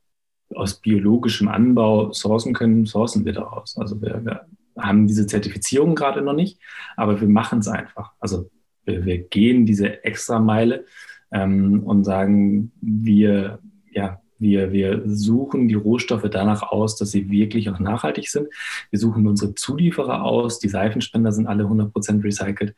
aus 0.53 0.75
biologischem 0.75 1.47
Anbau 1.47 2.11
sourcen 2.11 2.53
können, 2.53 2.85
sourcen 2.85 3.25
wir 3.25 3.33
daraus. 3.33 3.77
Also 3.77 4.01
wir, 4.01 4.23
wir 4.23 4.45
haben 4.77 5.07
diese 5.07 5.27
Zertifizierung 5.27 5.95
gerade 5.95 6.21
noch 6.21 6.33
nicht, 6.33 6.59
aber 6.95 7.19
wir 7.19 7.27
machen 7.27 7.59
es 7.59 7.67
einfach. 7.67 8.11
Also 8.19 8.49
wir, 8.83 9.05
wir, 9.05 9.17
gehen 9.19 9.65
diese 9.65 10.03
extra 10.03 10.39
Meile 10.39 10.85
ähm, 11.31 11.83
und 11.83 12.03
sagen, 12.03 12.71
wir, 12.81 13.59
ja, 13.91 14.21
wir, 14.37 14.71
wir 14.71 15.01
suchen 15.05 15.67
die 15.67 15.75
Rohstoffe 15.75 16.29
danach 16.29 16.61
aus, 16.63 16.95
dass 16.97 17.11
sie 17.11 17.29
wirklich 17.29 17.69
auch 17.69 17.79
nachhaltig 17.79 18.29
sind. 18.29 18.47
Wir 18.91 18.99
suchen 18.99 19.25
unsere 19.27 19.55
Zulieferer 19.55 20.23
aus. 20.23 20.59
Die 20.59 20.69
Seifenspender 20.69 21.31
sind 21.31 21.47
alle 21.47 21.63
100% 21.63 22.23
recycelt. 22.23 22.75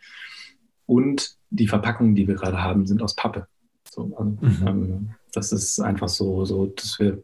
Und 0.86 1.36
die 1.50 1.68
Verpackungen, 1.68 2.16
die 2.16 2.28
wir 2.28 2.36
gerade 2.36 2.62
haben, 2.62 2.86
sind 2.86 3.02
aus 3.02 3.16
Pappe. 3.16 3.48
So, 3.90 4.16
also, 4.16 4.38
mhm. 4.40 4.68
ähm, 4.68 5.10
das 5.34 5.52
ist 5.52 5.80
einfach 5.80 6.10
so, 6.10 6.46
so, 6.46 6.68
dass 6.68 7.00
wir 7.00 7.24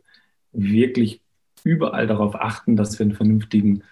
wirklich 0.54 1.22
überall 1.64 2.08
darauf 2.08 2.36
achten, 2.36 2.76
dass 2.76 2.98
wir 3.00 3.06
ein 3.06 3.14
vernünftigen, 3.14 3.84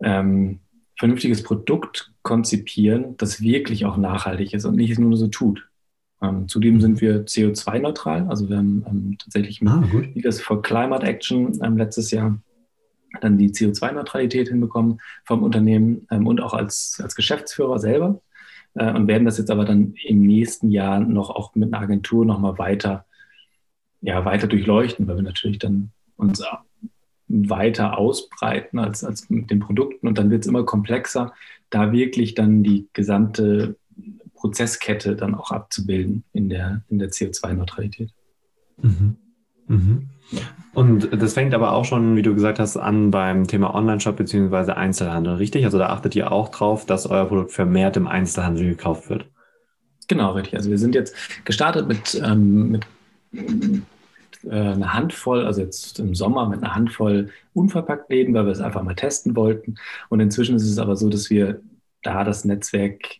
ähm, 0.00 0.60
vernünftiges 0.96 1.42
Produkt 1.42 2.12
konzipieren, 2.22 3.16
das 3.16 3.40
wirklich 3.40 3.84
auch 3.84 3.96
nachhaltig 3.96 4.52
ist 4.52 4.64
und 4.64 4.76
nicht 4.76 4.98
nur 4.98 5.16
so 5.16 5.28
tut. 5.28 5.68
Ähm, 6.20 6.48
zudem 6.48 6.80
sind 6.80 7.00
wir 7.00 7.24
CO2-neutral, 7.24 8.26
also 8.28 8.48
wir 8.48 8.56
haben 8.56 8.84
ähm, 8.88 9.16
tatsächlich 9.18 9.62
mit 9.62 9.72
ah, 9.72 9.84
Leaders 10.14 10.40
for 10.40 10.62
Climate 10.62 11.06
Action 11.06 11.58
ähm, 11.62 11.76
letztes 11.76 12.10
Jahr 12.10 12.38
dann 13.20 13.38
die 13.38 13.50
CO2-Neutralität 13.50 14.48
hinbekommen 14.48 15.00
vom 15.24 15.42
Unternehmen 15.42 16.06
ähm, 16.10 16.26
und 16.26 16.40
auch 16.40 16.54
als, 16.54 17.00
als 17.02 17.14
Geschäftsführer 17.14 17.78
selber 17.78 18.20
äh, 18.74 18.92
und 18.92 19.06
werden 19.06 19.24
das 19.24 19.38
jetzt 19.38 19.50
aber 19.50 19.64
dann 19.64 19.94
im 20.04 20.22
nächsten 20.22 20.70
Jahr 20.70 21.00
noch 21.00 21.30
auch 21.30 21.54
mit 21.54 21.72
einer 21.72 21.82
Agentur 21.82 22.24
nochmal 22.24 22.58
weiter 22.58 23.06
ja, 24.00 24.24
weiter 24.24 24.46
durchleuchten, 24.46 25.06
weil 25.06 25.16
wir 25.16 25.22
natürlich 25.22 25.58
dann 25.58 25.90
uns 26.16 26.42
weiter 27.28 27.98
ausbreiten 27.98 28.78
als, 28.78 29.04
als 29.04 29.28
mit 29.28 29.50
den 29.50 29.60
Produkten 29.60 30.08
und 30.08 30.18
dann 30.18 30.30
wird 30.30 30.42
es 30.42 30.48
immer 30.48 30.64
komplexer, 30.64 31.32
da 31.70 31.92
wirklich 31.92 32.34
dann 32.34 32.62
die 32.62 32.88
gesamte 32.92 33.76
Prozesskette 34.34 35.16
dann 35.16 35.34
auch 35.34 35.50
abzubilden 35.50 36.24
in 36.32 36.48
der, 36.48 36.82
in 36.88 36.98
der 36.98 37.10
CO2-Neutralität. 37.10 38.10
Mhm. 38.80 39.16
Mhm. 39.66 40.08
Und 40.74 41.08
das 41.20 41.34
fängt 41.34 41.54
aber 41.54 41.72
auch 41.72 41.84
schon, 41.84 42.16
wie 42.16 42.22
du 42.22 42.34
gesagt 42.34 42.58
hast, 42.58 42.76
an 42.76 43.10
beim 43.10 43.46
Thema 43.46 43.74
Online-Shop 43.74 44.16
bzw. 44.16 44.72
Einzelhandel, 44.72 45.34
richtig? 45.34 45.64
Also 45.64 45.78
da 45.78 45.88
achtet 45.88 46.14
ihr 46.14 46.32
auch 46.32 46.50
drauf, 46.50 46.86
dass 46.86 47.06
euer 47.06 47.26
Produkt 47.26 47.52
vermehrt 47.52 47.96
im 47.96 48.06
Einzelhandel 48.06 48.68
gekauft 48.68 49.10
wird. 49.10 49.26
Genau, 50.06 50.32
richtig. 50.32 50.56
Also 50.56 50.70
wir 50.70 50.78
sind 50.78 50.94
jetzt 50.94 51.14
gestartet 51.44 51.88
mit, 51.88 52.20
ähm, 52.24 52.70
mit 52.70 52.86
eine 53.32 54.94
Handvoll, 54.94 55.44
also 55.44 55.60
jetzt 55.60 55.98
im 55.98 56.14
Sommer 56.14 56.48
mit 56.48 56.62
einer 56.62 56.74
Handvoll 56.74 57.30
unverpackt 57.54 58.10
Läden, 58.10 58.34
weil 58.34 58.46
wir 58.46 58.52
es 58.52 58.60
einfach 58.60 58.82
mal 58.82 58.94
testen 58.94 59.36
wollten. 59.36 59.76
Und 60.08 60.20
inzwischen 60.20 60.56
ist 60.56 60.68
es 60.68 60.78
aber 60.78 60.96
so, 60.96 61.08
dass 61.08 61.30
wir 61.30 61.60
da 62.02 62.24
das 62.24 62.44
Netzwerk 62.44 63.16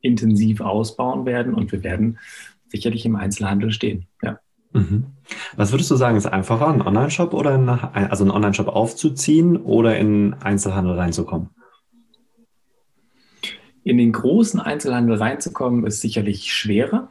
intensiv 0.00 0.60
ausbauen 0.60 1.26
werden 1.26 1.54
und 1.54 1.72
wir 1.72 1.82
werden 1.82 2.18
sicherlich 2.68 3.06
im 3.06 3.16
Einzelhandel 3.16 3.70
stehen. 3.70 4.06
Ja. 4.22 4.38
Mhm. 4.72 5.06
Was 5.56 5.72
würdest 5.72 5.90
du 5.90 5.96
sagen, 5.96 6.16
ist 6.16 6.26
einfacher, 6.26 6.68
einen 6.68 6.82
Online-Shop 6.82 7.34
oder 7.34 7.54
in, 7.54 7.68
also 7.68 8.24
einen 8.24 8.30
Online-Shop 8.30 8.68
aufzuziehen 8.68 9.56
oder 9.56 9.98
in 9.98 10.34
Einzelhandel 10.34 10.94
reinzukommen? 10.94 11.50
In 13.84 13.98
den 13.98 14.12
großen 14.12 14.60
Einzelhandel 14.60 15.16
reinzukommen, 15.16 15.84
ist 15.86 16.00
sicherlich 16.00 16.52
schwerer. 16.52 17.10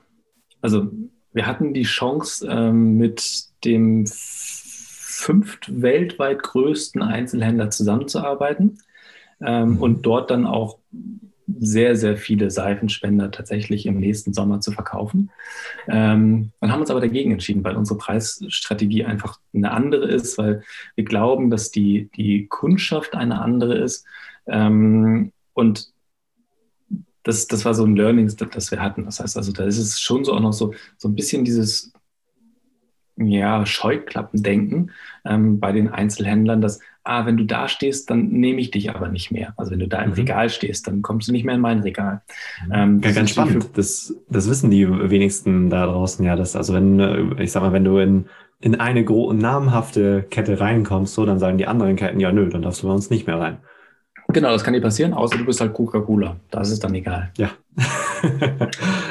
Also 0.61 0.91
wir 1.33 1.47
hatten 1.47 1.73
die 1.73 1.83
Chance, 1.83 2.47
ähm, 2.49 2.97
mit 2.97 3.45
dem 3.63 4.05
fünft 4.07 5.81
weltweit 5.81 6.43
größten 6.43 7.01
Einzelhändler 7.01 7.69
zusammenzuarbeiten 7.69 8.79
ähm, 9.41 9.71
mhm. 9.71 9.77
und 9.77 10.05
dort 10.05 10.31
dann 10.31 10.45
auch 10.45 10.79
sehr, 11.59 11.95
sehr 11.95 12.17
viele 12.17 12.49
Seifenspender 12.49 13.31
tatsächlich 13.31 13.85
im 13.85 13.99
nächsten 13.99 14.33
Sommer 14.33 14.61
zu 14.61 14.71
verkaufen. 14.71 15.31
Ähm, 15.87 16.51
und 16.59 16.71
haben 16.71 16.81
uns 16.81 16.91
aber 16.91 17.01
dagegen 17.01 17.31
entschieden, 17.31 17.63
weil 17.63 17.75
unsere 17.75 17.97
Preisstrategie 17.97 19.05
einfach 19.05 19.39
eine 19.53 19.71
andere 19.71 20.07
ist, 20.07 20.37
weil 20.37 20.63
wir 20.95 21.03
glauben, 21.03 21.49
dass 21.49 21.71
die, 21.71 22.09
die 22.15 22.47
Kundschaft 22.47 23.15
eine 23.15 23.41
andere 23.41 23.77
ist. 23.77 24.05
Ähm, 24.47 25.33
und 25.53 25.91
das, 27.23 27.47
das 27.47 27.65
war 27.65 27.73
so 27.73 27.85
ein 27.85 27.95
Learning, 27.95 28.31
das, 28.35 28.71
wir 28.71 28.81
hatten. 28.81 29.05
Das 29.05 29.19
heißt 29.19 29.37
also, 29.37 29.51
da 29.51 29.63
ist 29.63 29.77
es 29.77 29.99
schon 29.99 30.25
so 30.25 30.33
auch 30.33 30.39
noch 30.39 30.53
so, 30.53 30.73
so 30.97 31.07
ein 31.07 31.15
bisschen 31.15 31.45
dieses 31.45 31.93
ja, 33.17 33.65
Scheuklappendenken 33.65 34.91
ähm, 35.25 35.59
bei 35.59 35.71
den 35.71 35.89
Einzelhändlern, 35.89 36.61
dass, 36.61 36.79
ah, 37.03 37.25
wenn 37.25 37.37
du 37.37 37.45
da 37.45 37.67
stehst, 37.67 38.09
dann 38.09 38.29
nehme 38.29 38.59
ich 38.59 38.71
dich 38.71 38.89
aber 38.89 39.09
nicht 39.09 39.31
mehr. 39.31 39.53
Also 39.57 39.71
wenn 39.71 39.79
du 39.79 39.87
da 39.87 40.01
im 40.01 40.11
mhm. 40.11 40.15
Regal 40.15 40.49
stehst, 40.49 40.87
dann 40.87 41.01
kommst 41.01 41.27
du 41.27 41.31
nicht 41.31 41.45
mehr 41.45 41.55
in 41.55 41.61
mein 41.61 41.79
Regal. 41.81 42.21
Mhm. 42.65 42.71
Ähm, 42.73 43.01
ja, 43.03 43.11
ganz 43.11 43.31
spannend. 43.31 43.69
Das, 43.75 44.15
das 44.29 44.49
wissen 44.49 44.71
die 44.71 44.87
wenigsten 44.89 45.69
da 45.69 45.85
draußen 45.85 46.25
ja. 46.25 46.35
Dass, 46.35 46.55
also 46.55 46.73
wenn, 46.73 46.99
äh, 46.99 47.43
ich 47.43 47.51
sag 47.51 47.61
mal, 47.61 47.73
wenn 47.73 47.83
du 47.83 47.97
in, 47.97 48.25
in 48.59 48.79
eine 48.79 49.03
namhafte 49.03 50.23
Kette 50.29 50.59
reinkommst, 50.59 51.13
so, 51.13 51.25
dann 51.25 51.39
sagen 51.39 51.57
die 51.57 51.67
anderen 51.67 51.95
Ketten, 51.95 52.19
ja, 52.19 52.31
nö, 52.31 52.49
dann 52.49 52.61
darfst 52.61 52.83
du 52.83 52.87
bei 52.87 52.93
uns 52.93 53.09
nicht 53.09 53.27
mehr 53.27 53.39
rein. 53.39 53.57
Genau, 54.33 54.49
das 54.49 54.63
kann 54.63 54.73
dir 54.73 54.81
passieren, 54.81 55.13
außer 55.13 55.37
du 55.37 55.45
bist 55.45 55.61
halt 55.61 55.73
Coca-Cola. 55.73 56.37
Da 56.49 56.61
ist 56.61 56.83
dann 56.83 56.95
egal. 56.95 57.31
Ja. 57.37 57.51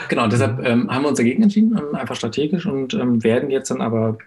genau, 0.08 0.28
deshalb 0.28 0.64
ähm, 0.64 0.90
haben 0.90 1.02
wir 1.02 1.08
uns 1.08 1.18
dagegen 1.18 1.42
entschieden, 1.42 1.76
ähm, 1.76 1.94
einfach 1.94 2.16
strategisch 2.16 2.66
und 2.66 2.94
ähm, 2.94 3.22
werden 3.22 3.50
jetzt 3.50 3.70
dann 3.70 3.80
aber, 3.80 4.18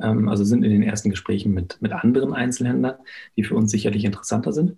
ähm, 0.00 0.28
also 0.28 0.44
sind 0.44 0.64
in 0.64 0.70
den 0.70 0.82
ersten 0.82 1.10
Gesprächen 1.10 1.52
mit, 1.52 1.80
mit 1.80 1.92
anderen 1.92 2.32
Einzelhändlern, 2.32 2.96
die 3.36 3.44
für 3.44 3.54
uns 3.54 3.70
sicherlich 3.70 4.04
interessanter 4.04 4.52
sind. 4.52 4.76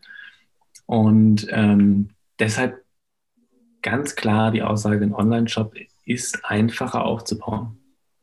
Und 0.86 1.46
ähm, 1.50 2.10
deshalb 2.38 2.82
ganz 3.82 4.16
klar 4.16 4.50
die 4.50 4.62
Aussage, 4.62 5.04
ein 5.04 5.14
Online-Shop 5.14 5.74
ist 6.04 6.44
einfacher 6.44 7.04
aufzubauen. 7.04 7.77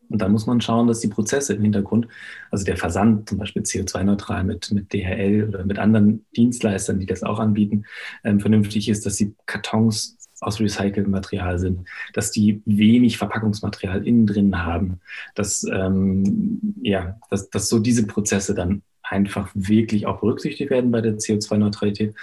Und 0.09 0.21
dann 0.21 0.31
muss 0.31 0.45
man 0.45 0.61
schauen, 0.61 0.87
dass 0.87 0.99
die 0.99 1.07
Prozesse 1.07 1.53
im 1.53 1.61
Hintergrund, 1.61 2.07
also 2.51 2.65
der 2.65 2.77
Versand 2.77 3.29
zum 3.29 3.37
Beispiel 3.37 3.63
CO2-neutral 3.63 4.43
mit, 4.43 4.71
mit 4.71 4.93
DHL 4.93 5.47
oder 5.49 5.65
mit 5.65 5.79
anderen 5.79 6.25
Dienstleistern, 6.35 6.99
die 6.99 7.05
das 7.05 7.23
auch 7.23 7.39
anbieten, 7.39 7.85
ähm, 8.23 8.39
vernünftig 8.39 8.89
ist, 8.89 9.05
dass 9.05 9.15
die 9.15 9.33
Kartons 9.45 10.17
aus 10.41 10.59
recyceltem 10.59 11.09
Material 11.09 11.59
sind, 11.59 11.87
dass 12.13 12.31
die 12.31 12.61
wenig 12.65 13.17
Verpackungsmaterial 13.17 14.05
innen 14.05 14.27
drin 14.27 14.63
haben, 14.63 14.99
dass, 15.33 15.65
ähm, 15.71 16.75
ja, 16.81 17.17
dass, 17.29 17.49
dass 17.49 17.69
so 17.69 17.79
diese 17.79 18.05
Prozesse 18.05 18.53
dann 18.53 18.83
einfach 19.01 19.49
wirklich 19.53 20.07
auch 20.07 20.19
berücksichtigt 20.19 20.69
werden 20.69 20.91
bei 20.91 21.01
der 21.01 21.17
CO2-Neutralität 21.17 22.15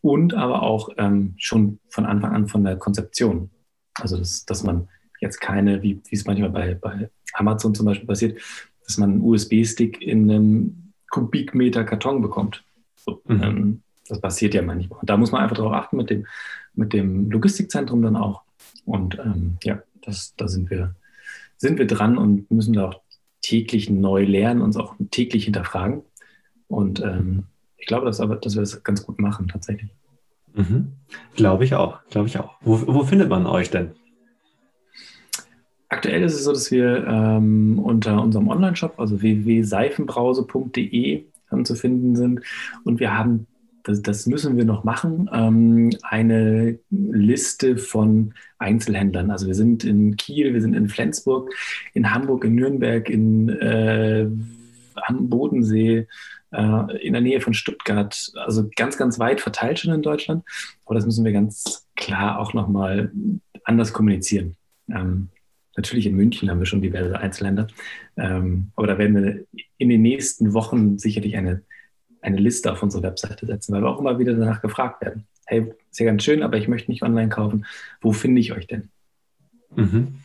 und 0.00 0.34
aber 0.34 0.62
auch 0.62 0.90
ähm, 0.96 1.34
schon 1.36 1.78
von 1.88 2.06
Anfang 2.06 2.32
an 2.32 2.48
von 2.48 2.64
der 2.64 2.76
Konzeption. 2.76 3.50
Also, 3.94 4.16
dass, 4.16 4.44
dass 4.46 4.62
man 4.62 4.88
jetzt 5.20 5.40
keine, 5.40 5.82
wie, 5.82 6.00
wie 6.08 6.16
es 6.16 6.26
manchmal 6.26 6.50
bei, 6.50 6.74
bei 6.74 7.10
Amazon 7.34 7.74
zum 7.74 7.86
Beispiel 7.86 8.06
passiert, 8.06 8.40
dass 8.84 8.98
man 8.98 9.10
einen 9.10 9.22
USB-Stick 9.22 10.02
in 10.02 10.30
einem 10.30 10.92
Kubikmeter 11.10 11.84
Karton 11.84 12.22
bekommt. 12.22 12.64
So, 12.96 13.22
mhm. 13.26 13.42
ähm, 13.42 13.82
das 14.08 14.20
passiert 14.20 14.54
ja 14.54 14.62
manchmal. 14.62 14.98
Und 14.98 15.08
da 15.10 15.16
muss 15.16 15.32
man 15.32 15.42
einfach 15.42 15.56
darauf 15.56 15.72
achten 15.72 15.96
mit 15.96 16.10
dem, 16.10 16.26
mit 16.74 16.92
dem 16.92 17.30
Logistikzentrum 17.30 18.02
dann 18.02 18.16
auch. 18.16 18.42
Und 18.84 19.18
ähm, 19.18 19.58
ja, 19.62 19.82
das, 20.02 20.34
da 20.36 20.48
sind 20.48 20.70
wir, 20.70 20.94
sind 21.56 21.78
wir 21.78 21.86
dran 21.86 22.18
und 22.18 22.50
müssen 22.50 22.72
da 22.72 22.88
auch 22.88 23.00
täglich 23.42 23.90
neu 23.90 24.24
lernen, 24.24 24.62
uns 24.62 24.76
auch 24.76 24.94
täglich 25.10 25.44
hinterfragen. 25.44 26.02
Und 26.68 27.00
ähm, 27.00 27.44
ich 27.76 27.86
glaube, 27.86 28.06
dass, 28.06 28.20
aber, 28.20 28.36
dass 28.36 28.54
wir 28.54 28.60
das 28.60 28.82
ganz 28.82 29.04
gut 29.04 29.18
machen, 29.18 29.48
tatsächlich. 29.48 29.90
Mhm. 30.54 30.92
Glaube 31.36 31.64
ich 31.64 31.74
auch, 31.74 32.00
glaube 32.10 32.28
ich 32.28 32.38
auch. 32.38 32.54
Wo, 32.60 32.82
wo 32.86 33.04
findet 33.04 33.28
man 33.28 33.46
euch 33.46 33.70
denn? 33.70 33.92
Aktuell 35.90 36.22
ist 36.22 36.34
es 36.34 36.44
so, 36.44 36.52
dass 36.52 36.70
wir 36.70 37.04
ähm, 37.04 37.80
unter 37.80 38.22
unserem 38.22 38.46
Online-Shop, 38.46 38.94
also 38.98 39.20
www.seifenbrause.de 39.20 41.24
ähm, 41.50 41.64
zu 41.64 41.74
finden 41.74 42.14
sind. 42.14 42.42
Und 42.84 43.00
wir 43.00 43.18
haben, 43.18 43.48
das, 43.82 44.00
das 44.00 44.26
müssen 44.26 44.56
wir 44.56 44.64
noch 44.64 44.84
machen, 44.84 45.28
ähm, 45.32 45.90
eine 46.02 46.78
Liste 46.90 47.76
von 47.76 48.34
Einzelhändlern. 48.58 49.32
Also 49.32 49.48
wir 49.48 49.56
sind 49.56 49.82
in 49.82 50.16
Kiel, 50.16 50.54
wir 50.54 50.60
sind 50.60 50.74
in 50.74 50.88
Flensburg, 50.88 51.50
in 51.92 52.14
Hamburg, 52.14 52.44
in 52.44 52.54
Nürnberg, 52.54 53.10
in 53.10 53.48
äh, 53.48 54.28
am 54.94 55.28
Bodensee, 55.28 56.06
äh, 56.52 57.04
in 57.04 57.14
der 57.14 57.22
Nähe 57.22 57.40
von 57.40 57.52
Stuttgart, 57.52 58.30
also 58.36 58.70
ganz, 58.76 58.96
ganz 58.96 59.18
weit 59.18 59.40
verteilt 59.40 59.80
schon 59.80 59.92
in 59.92 60.02
Deutschland. 60.02 60.44
Aber 60.84 60.94
das 60.94 61.04
müssen 61.04 61.24
wir 61.24 61.32
ganz 61.32 61.88
klar 61.96 62.38
auch 62.38 62.54
nochmal 62.54 63.10
anders 63.64 63.92
kommunizieren. 63.92 64.54
Ähm, 64.88 65.30
Natürlich 65.76 66.06
in 66.06 66.16
München 66.16 66.50
haben 66.50 66.58
wir 66.58 66.66
schon 66.66 66.82
diverse 66.82 67.18
Einzelländer. 67.18 67.68
Ähm, 68.16 68.72
aber 68.76 68.86
da 68.86 68.98
werden 68.98 69.16
wir 69.16 69.44
in 69.78 69.88
den 69.88 70.02
nächsten 70.02 70.52
Wochen 70.52 70.98
sicherlich 70.98 71.36
eine, 71.36 71.62
eine 72.20 72.36
Liste 72.36 72.72
auf 72.72 72.82
unsere 72.82 73.02
Webseite 73.02 73.46
setzen, 73.46 73.72
weil 73.72 73.82
wir 73.82 73.88
auch 73.88 74.00
immer 74.00 74.18
wieder 74.18 74.34
danach 74.34 74.62
gefragt 74.62 75.02
werden. 75.02 75.26
Hey, 75.46 75.72
ist 75.90 75.98
ja 75.98 76.06
ganz 76.06 76.22
schön, 76.22 76.42
aber 76.42 76.58
ich 76.58 76.68
möchte 76.68 76.90
nicht 76.90 77.02
online 77.02 77.28
kaufen. 77.28 77.66
Wo 78.00 78.12
finde 78.12 78.40
ich 78.40 78.52
euch 78.52 78.66
denn? 78.66 78.90
Mhm. 79.74 80.18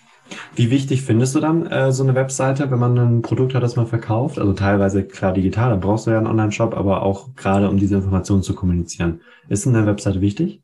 Wie 0.55 0.71
wichtig 0.71 1.03
findest 1.03 1.35
du 1.35 1.39
dann 1.39 1.67
äh, 1.67 1.91
so 1.91 2.03
eine 2.03 2.15
Webseite, 2.15 2.71
wenn 2.71 2.79
man 2.79 2.97
ein 2.97 3.21
Produkt 3.21 3.53
hat, 3.53 3.61
das 3.61 3.75
man 3.75 3.87
verkauft? 3.87 4.39
Also 4.39 4.53
teilweise 4.53 5.03
klar 5.03 5.33
digital, 5.33 5.69
dann 5.69 5.79
brauchst 5.79 6.07
du 6.07 6.11
ja 6.11 6.17
einen 6.17 6.27
Online-Shop, 6.27 6.75
aber 6.75 7.03
auch 7.03 7.35
gerade 7.35 7.69
um 7.69 7.77
diese 7.77 7.95
Informationen 7.95 8.41
zu 8.41 8.55
kommunizieren. 8.55 9.21
Ist 9.49 9.67
eine 9.67 9.85
Webseite 9.85 10.21
wichtig? 10.21 10.61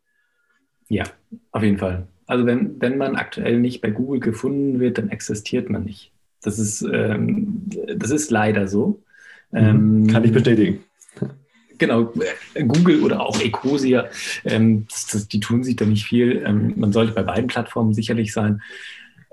Ja, 0.88 1.04
auf 1.52 1.64
jeden 1.64 1.78
Fall. 1.78 2.08
Also 2.32 2.46
wenn, 2.46 2.80
wenn 2.80 2.98
man 2.98 3.18
aktuell 3.18 3.60
nicht 3.60 3.82
bei 3.82 3.90
Google 3.90 4.22
gefunden 4.22 4.80
wird, 4.80 4.98
dann 4.98 5.10
existiert 5.10 5.70
man 5.70 5.84
nicht. 5.84 6.14
Das 6.42 6.60
ist, 6.60 6.82
ähm, 6.82 7.64
das 7.94 8.10
ist 8.10 8.32
leider 8.32 8.70
so. 8.70 9.04
Ähm, 9.52 10.08
Kann 10.08 10.24
ich 10.24 10.32
bestätigen. 10.32 10.80
Genau, 11.78 12.14
Google 12.54 13.02
oder 13.02 13.22
auch 13.22 13.42
Ecosia, 13.42 14.08
ähm, 14.46 14.86
das, 14.88 15.08
das, 15.08 15.28
die 15.28 15.40
tun 15.40 15.64
sich 15.64 15.78
da 15.78 15.86
nicht 15.86 16.06
viel. 16.06 16.44
Ähm, 16.46 16.76
man 16.76 16.94
sollte 16.94 17.12
bei 17.12 17.24
beiden 17.24 17.48
Plattformen 17.48 17.96
sicherlich 17.96 18.34
sein. 18.34 18.62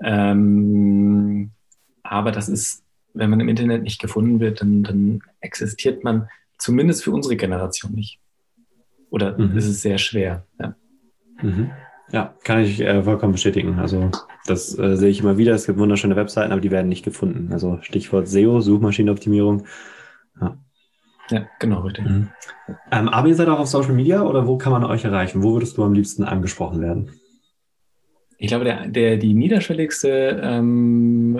Ähm, 0.03 1.51
aber 2.01 2.31
das 2.31 2.49
ist, 2.49 2.83
wenn 3.13 3.29
man 3.29 3.39
im 3.39 3.49
Internet 3.49 3.83
nicht 3.83 4.01
gefunden 4.01 4.39
wird, 4.39 4.61
dann, 4.61 4.81
dann 4.81 5.21
existiert 5.41 6.03
man 6.03 6.27
zumindest 6.57 7.03
für 7.03 7.11
unsere 7.11 7.35
Generation 7.35 7.93
nicht. 7.93 8.19
Oder 9.11 9.37
mhm. 9.37 9.55
ist 9.55 9.67
es 9.67 9.83
sehr 9.83 9.99
schwer. 9.99 10.43
Ja. 10.59 10.75
Mhm. 11.43 11.69
Ja, 12.11 12.33
kann 12.43 12.61
ich 12.61 12.79
äh, 12.81 13.03
vollkommen 13.03 13.33
bestätigen. 13.33 13.79
Also 13.79 14.09
das 14.47 14.77
äh, 14.77 14.95
sehe 14.95 15.09
ich 15.09 15.19
immer 15.19 15.37
wieder. 15.37 15.53
Es 15.53 15.67
gibt 15.67 15.77
wunderschöne 15.77 16.15
Webseiten, 16.15 16.51
aber 16.51 16.61
die 16.61 16.71
werden 16.71 16.89
nicht 16.89 17.05
gefunden. 17.05 17.53
Also 17.53 17.79
Stichwort 17.81 18.27
SEO, 18.27 18.61
Suchmaschinenoptimierung. 18.61 19.65
Ja, 20.41 20.57
ja 21.29 21.45
genau, 21.59 21.81
richtig. 21.81 22.05
Mhm. 22.05 22.29
Ähm, 22.91 23.09
aber 23.09 23.27
ihr 23.27 23.35
seid 23.35 23.47
auch 23.47 23.59
auf 23.59 23.67
Social 23.67 23.93
Media 23.93 24.23
oder 24.23 24.47
wo 24.47 24.57
kann 24.57 24.71
man 24.71 24.83
euch 24.83 25.05
erreichen? 25.05 25.43
Wo 25.43 25.53
würdest 25.53 25.77
du 25.77 25.83
am 25.83 25.93
liebsten 25.93 26.23
angesprochen 26.23 26.81
werden? 26.81 27.11
Ich 28.41 28.47
glaube, 28.47 28.63
der, 28.63 28.87
der, 28.87 29.17
die 29.17 29.33
niederschwelligste 29.33 30.39
ähm, 30.41 31.37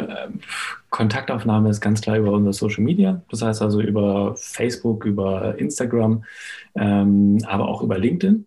Kontaktaufnahme 0.90 1.70
ist 1.70 1.80
ganz 1.80 2.02
klar 2.02 2.18
über 2.18 2.34
unser 2.34 2.52
Social 2.52 2.84
Media. 2.84 3.22
Das 3.30 3.42
heißt 3.42 3.62
also 3.62 3.80
über 3.80 4.36
Facebook, 4.36 5.06
über 5.06 5.58
Instagram, 5.58 6.26
ähm, 6.76 7.38
aber 7.48 7.70
auch 7.70 7.82
über 7.82 7.98
LinkedIn. 7.98 8.46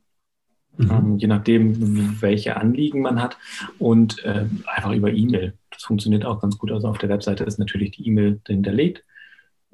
Mhm. 0.77 0.91
Ähm, 0.91 1.19
je 1.19 1.27
nachdem, 1.29 2.21
welche 2.21 2.57
Anliegen 2.57 3.03
man 3.03 3.21
hat 3.21 3.37
und 3.79 4.25
äh, 4.25 4.47
einfach 4.67 4.93
über 4.93 5.13
E-Mail. 5.13 5.55
Das 5.71 5.85
funktioniert 5.85 6.25
auch 6.25 6.41
ganz 6.41 6.59
gut. 6.59 6.71
Also 6.71 6.89
auf 6.89 6.99
der 6.99 7.09
Webseite 7.09 7.45
ist 7.45 7.59
natürlich 7.59 7.93
die 7.93 8.07
E-Mail 8.07 8.41
hinterlegt, 8.47 9.05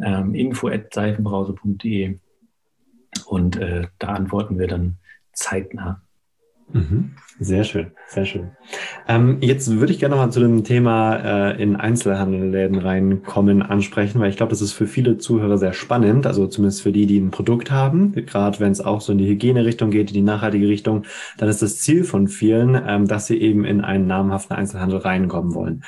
ähm, 0.01 0.35
info.seifenbrause.de 0.35 2.19
und 3.27 3.57
äh, 3.57 3.87
da 3.99 4.09
antworten 4.09 4.59
wir 4.59 4.67
dann 4.67 4.97
zeitnah. 5.33 6.03
Mhm. 6.73 7.13
Sehr 7.41 7.63
schön, 7.63 7.93
sehr 8.09 8.25
schön. 8.25 8.51
Ähm, 9.07 9.39
jetzt 9.41 9.71
würde 9.71 9.93
ich 9.93 10.01
gerne 10.01 10.17
noch 10.17 10.23
mal 10.23 10.33
zu 10.33 10.41
dem 10.41 10.65
Thema 10.65 11.51
äh, 11.53 11.63
in 11.63 11.77
Einzelhandelläden 11.77 12.79
reinkommen, 12.79 13.63
ansprechen, 13.63 14.21
weil 14.21 14.31
ich 14.31 14.37
glaube, 14.37 14.51
das 14.51 14.61
ist 14.61 14.73
für 14.73 14.89
viele 14.89 15.19
Zuhörer 15.19 15.57
sehr 15.57 15.73
spannend, 15.73 16.27
also 16.27 16.49
zumindest 16.49 16.83
für 16.83 16.91
die, 16.91 17.07
die 17.07 17.19
ein 17.19 17.31
Produkt 17.31 17.71
haben, 17.71 18.13
gerade 18.27 18.59
wenn 18.59 18.73
es 18.73 18.81
auch 18.81 19.01
so 19.01 19.13
in 19.13 19.19
die 19.19 19.29
Hygienerichtung 19.29 19.91
geht, 19.91 20.11
in 20.11 20.15
die 20.15 20.23
nachhaltige 20.23 20.67
Richtung, 20.67 21.05
dann 21.39 21.49
ist 21.49 21.63
das 21.63 21.79
Ziel 21.79 22.03
von 22.03 22.27
vielen, 22.27 22.81
ähm, 22.87 23.07
dass 23.07 23.29
sie 23.29 23.41
eben 23.41 23.65
in 23.65 23.83
einen 23.83 24.09
namhaften 24.09 24.57
Einzelhandel 24.57 24.99
reinkommen 24.99 25.55
wollen. 25.55 25.85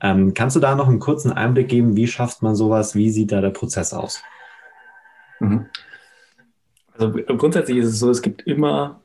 Ähm, 0.00 0.34
kannst 0.34 0.54
du 0.54 0.60
da 0.60 0.76
noch 0.76 0.88
einen 0.88 1.00
kurzen 1.00 1.32
Einblick 1.32 1.68
geben, 1.68 1.96
wie 1.96 2.06
schafft 2.06 2.42
man 2.42 2.54
sowas, 2.54 2.94
wie 2.94 3.10
sieht 3.10 3.32
da 3.32 3.40
der 3.40 3.50
Prozess 3.50 3.92
aus? 3.92 4.22
Mhm. 5.40 5.66
Also 6.96 7.12
grundsätzlich 7.36 7.78
ist 7.78 7.88
es 7.88 7.98
so, 7.98 8.08
es 8.10 8.22
gibt 8.22 8.42
immer 8.42 9.01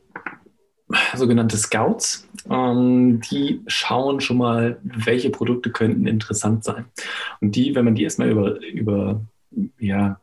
sogenannte 1.16 1.58
Scouts. 1.58 2.28
Ähm, 2.50 3.22
die 3.22 3.62
schauen 3.68 4.22
schon 4.22 4.38
mal, 4.38 4.80
welche 4.84 5.30
Produkte 5.30 5.72
könnten 5.72 6.08
interessant 6.08 6.64
sein. 6.64 6.86
Und 7.42 7.56
die, 7.56 7.76
wenn 7.76 7.86
man 7.86 7.96
die 7.96 8.04
erstmal 8.04 8.30
über, 8.30 8.60
über 8.62 9.22
ja, 9.80 10.20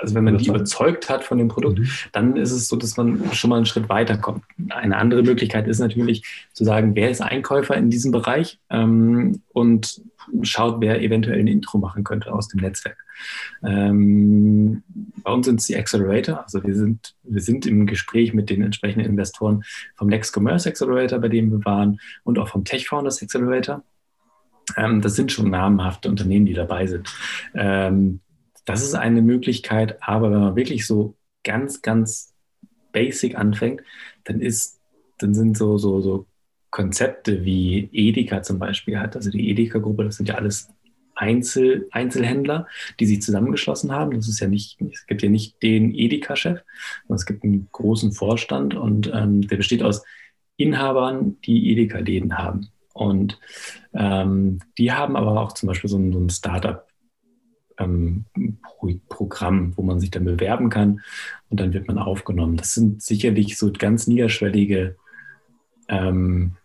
also 0.00 0.14
wenn 0.14 0.24
man 0.24 0.38
die 0.38 0.48
überzeugt 0.48 1.10
hat 1.10 1.24
von 1.24 1.38
dem 1.38 1.48
Produkt, 1.48 1.78
mhm. 1.78 1.88
dann 2.12 2.36
ist 2.36 2.52
es 2.52 2.68
so, 2.68 2.76
dass 2.76 2.96
man 2.96 3.32
schon 3.32 3.50
mal 3.50 3.56
einen 3.56 3.66
Schritt 3.66 3.88
weiterkommt. 3.88 4.44
Eine 4.70 4.96
andere 4.96 5.22
Möglichkeit 5.22 5.68
ist 5.68 5.78
natürlich 5.78 6.22
zu 6.52 6.64
sagen, 6.64 6.94
wer 6.94 7.10
ist 7.10 7.20
Einkäufer 7.20 7.76
in 7.76 7.90
diesem 7.90 8.10
Bereich 8.10 8.58
ähm, 8.70 9.42
und 9.52 10.02
schaut, 10.42 10.80
wer 10.80 11.00
eventuell 11.00 11.38
ein 11.38 11.46
Intro 11.46 11.78
machen 11.78 12.04
könnte 12.04 12.32
aus 12.32 12.48
dem 12.48 12.60
Netzwerk. 12.60 12.98
Ähm, 13.62 14.82
bei 15.22 15.32
uns 15.32 15.46
sind 15.46 15.60
es 15.60 15.66
die 15.66 15.76
Accelerator, 15.76 16.42
also 16.42 16.64
wir 16.64 16.74
sind, 16.74 17.14
wir 17.22 17.42
sind 17.42 17.66
im 17.66 17.86
Gespräch 17.86 18.32
mit 18.32 18.50
den 18.50 18.62
entsprechenden 18.62 19.06
Investoren 19.06 19.62
vom 19.96 20.08
Next 20.08 20.36
Commerce 20.36 20.68
Accelerator, 20.68 21.18
bei 21.18 21.28
dem 21.28 21.50
wir 21.50 21.64
waren, 21.64 22.00
und 22.24 22.38
auch 22.38 22.48
vom 22.48 22.64
Tech 22.64 22.88
Founders 22.88 23.22
Accelerator. 23.22 23.82
Ähm, 24.76 25.00
das 25.00 25.16
sind 25.16 25.32
schon 25.32 25.50
namhafte 25.50 26.08
Unternehmen, 26.08 26.46
die 26.46 26.54
dabei 26.54 26.86
sind. 26.86 27.12
Ähm, 27.54 28.20
das 28.64 28.82
ist 28.82 28.94
eine 28.94 29.22
Möglichkeit, 29.22 29.98
aber 30.02 30.30
wenn 30.30 30.40
man 30.40 30.56
wirklich 30.56 30.86
so 30.86 31.16
ganz, 31.42 31.82
ganz 31.82 32.34
basic 32.92 33.36
anfängt, 33.36 33.82
dann 34.24 34.40
ist, 34.40 34.80
dann 35.18 35.34
sind 35.34 35.56
so, 35.56 35.78
so, 35.78 36.00
so 36.00 36.26
Konzepte 36.70 37.44
wie 37.44 37.88
Edeka 37.92 38.42
zum 38.42 38.58
Beispiel 38.58 38.98
hat, 38.98 39.16
also 39.16 39.30
die 39.30 39.50
Edeka-Gruppe, 39.50 40.04
das 40.04 40.16
sind 40.16 40.28
ja 40.28 40.36
alles 40.36 40.70
Einzel, 41.14 41.88
Einzelhändler, 41.90 42.66
die 42.98 43.06
sich 43.06 43.20
zusammengeschlossen 43.20 43.92
haben. 43.92 44.12
Das 44.12 44.28
ist 44.28 44.40
ja 44.40 44.48
nicht, 44.48 44.80
es 44.80 45.06
gibt 45.06 45.22
ja 45.22 45.28
nicht 45.28 45.62
den 45.62 45.94
Edeka-Chef, 45.94 46.60
sondern 47.02 47.16
es 47.16 47.26
gibt 47.26 47.44
einen 47.44 47.68
großen 47.72 48.12
Vorstand 48.12 48.74
und 48.74 49.10
ähm, 49.12 49.42
der 49.42 49.56
besteht 49.56 49.82
aus 49.82 50.02
Inhabern, 50.56 51.36
die 51.44 51.72
Edeka-Läden 51.72 52.38
haben. 52.38 52.68
Und 52.94 53.38
ähm, 53.92 54.60
die 54.78 54.92
haben 54.92 55.16
aber 55.16 55.40
auch 55.40 55.52
zum 55.52 55.66
Beispiel 55.66 55.90
so 55.90 55.98
ein, 55.98 56.12
so 56.12 56.20
ein 56.20 56.30
Startup 56.30 56.86
ähm, 57.78 58.26
wo 58.82 59.82
man 59.82 60.00
sich 60.00 60.10
dann 60.10 60.24
bewerben 60.24 60.70
kann 60.70 61.00
und 61.48 61.60
dann 61.60 61.72
wird 61.72 61.88
man 61.88 61.98
aufgenommen. 61.98 62.56
Das 62.56 62.74
sind 62.74 63.02
sicherlich 63.02 63.58
so 63.58 63.72
ganz 63.72 64.06
niederschwellige 64.06 64.96
ähm, 65.88 66.56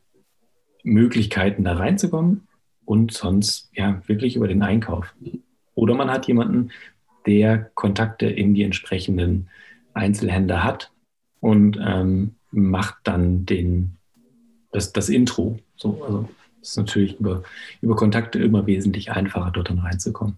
Möglichkeiten, 0.85 1.63
da 1.63 1.73
reinzukommen 1.73 2.47
und 2.85 3.11
sonst 3.11 3.69
ja 3.73 4.01
wirklich 4.07 4.35
über 4.35 4.47
den 4.47 4.61
Einkauf. 4.61 5.13
Oder 5.73 5.95
man 5.95 6.09
hat 6.09 6.27
jemanden, 6.27 6.71
der 7.25 7.71
Kontakte 7.73 8.27
in 8.27 8.53
die 8.53 8.63
entsprechenden 8.63 9.49
Einzelhändler 9.93 10.63
hat 10.63 10.91
und 11.41 11.77
ähm, 11.83 12.35
macht 12.51 12.95
dann 13.03 13.45
den, 13.45 13.97
das, 14.71 14.93
das 14.93 15.09
Intro. 15.09 15.59
So, 15.75 16.03
also 16.03 16.29
ist 16.61 16.77
natürlich 16.77 17.19
über, 17.19 17.43
über 17.81 17.95
Kontakte 17.95 18.39
immer 18.39 18.65
wesentlich 18.67 19.11
einfacher, 19.11 19.51
dort 19.51 19.69
dann 19.69 19.79
reinzukommen. 19.79 20.37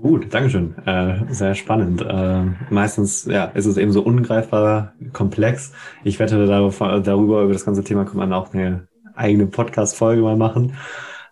Gut, 0.00 0.32
Dankeschön. 0.32 0.76
Äh, 0.86 1.32
sehr 1.32 1.56
spannend. 1.56 2.02
Äh, 2.02 2.44
meistens 2.70 3.24
ja, 3.24 3.46
ist 3.46 3.66
es 3.66 3.76
eben 3.76 3.90
so 3.90 4.02
ungreifbar 4.02 4.92
komplex. 5.12 5.72
Ich 6.04 6.20
wette, 6.20 6.46
darüber, 6.46 7.42
über 7.42 7.52
das 7.52 7.64
ganze 7.64 7.82
Thema 7.82 8.04
kann 8.04 8.16
man 8.16 8.32
auch 8.32 8.54
eine 8.54 8.86
eigene 9.16 9.46
Podcast-Folge 9.46 10.22
mal 10.22 10.36
machen. 10.36 10.74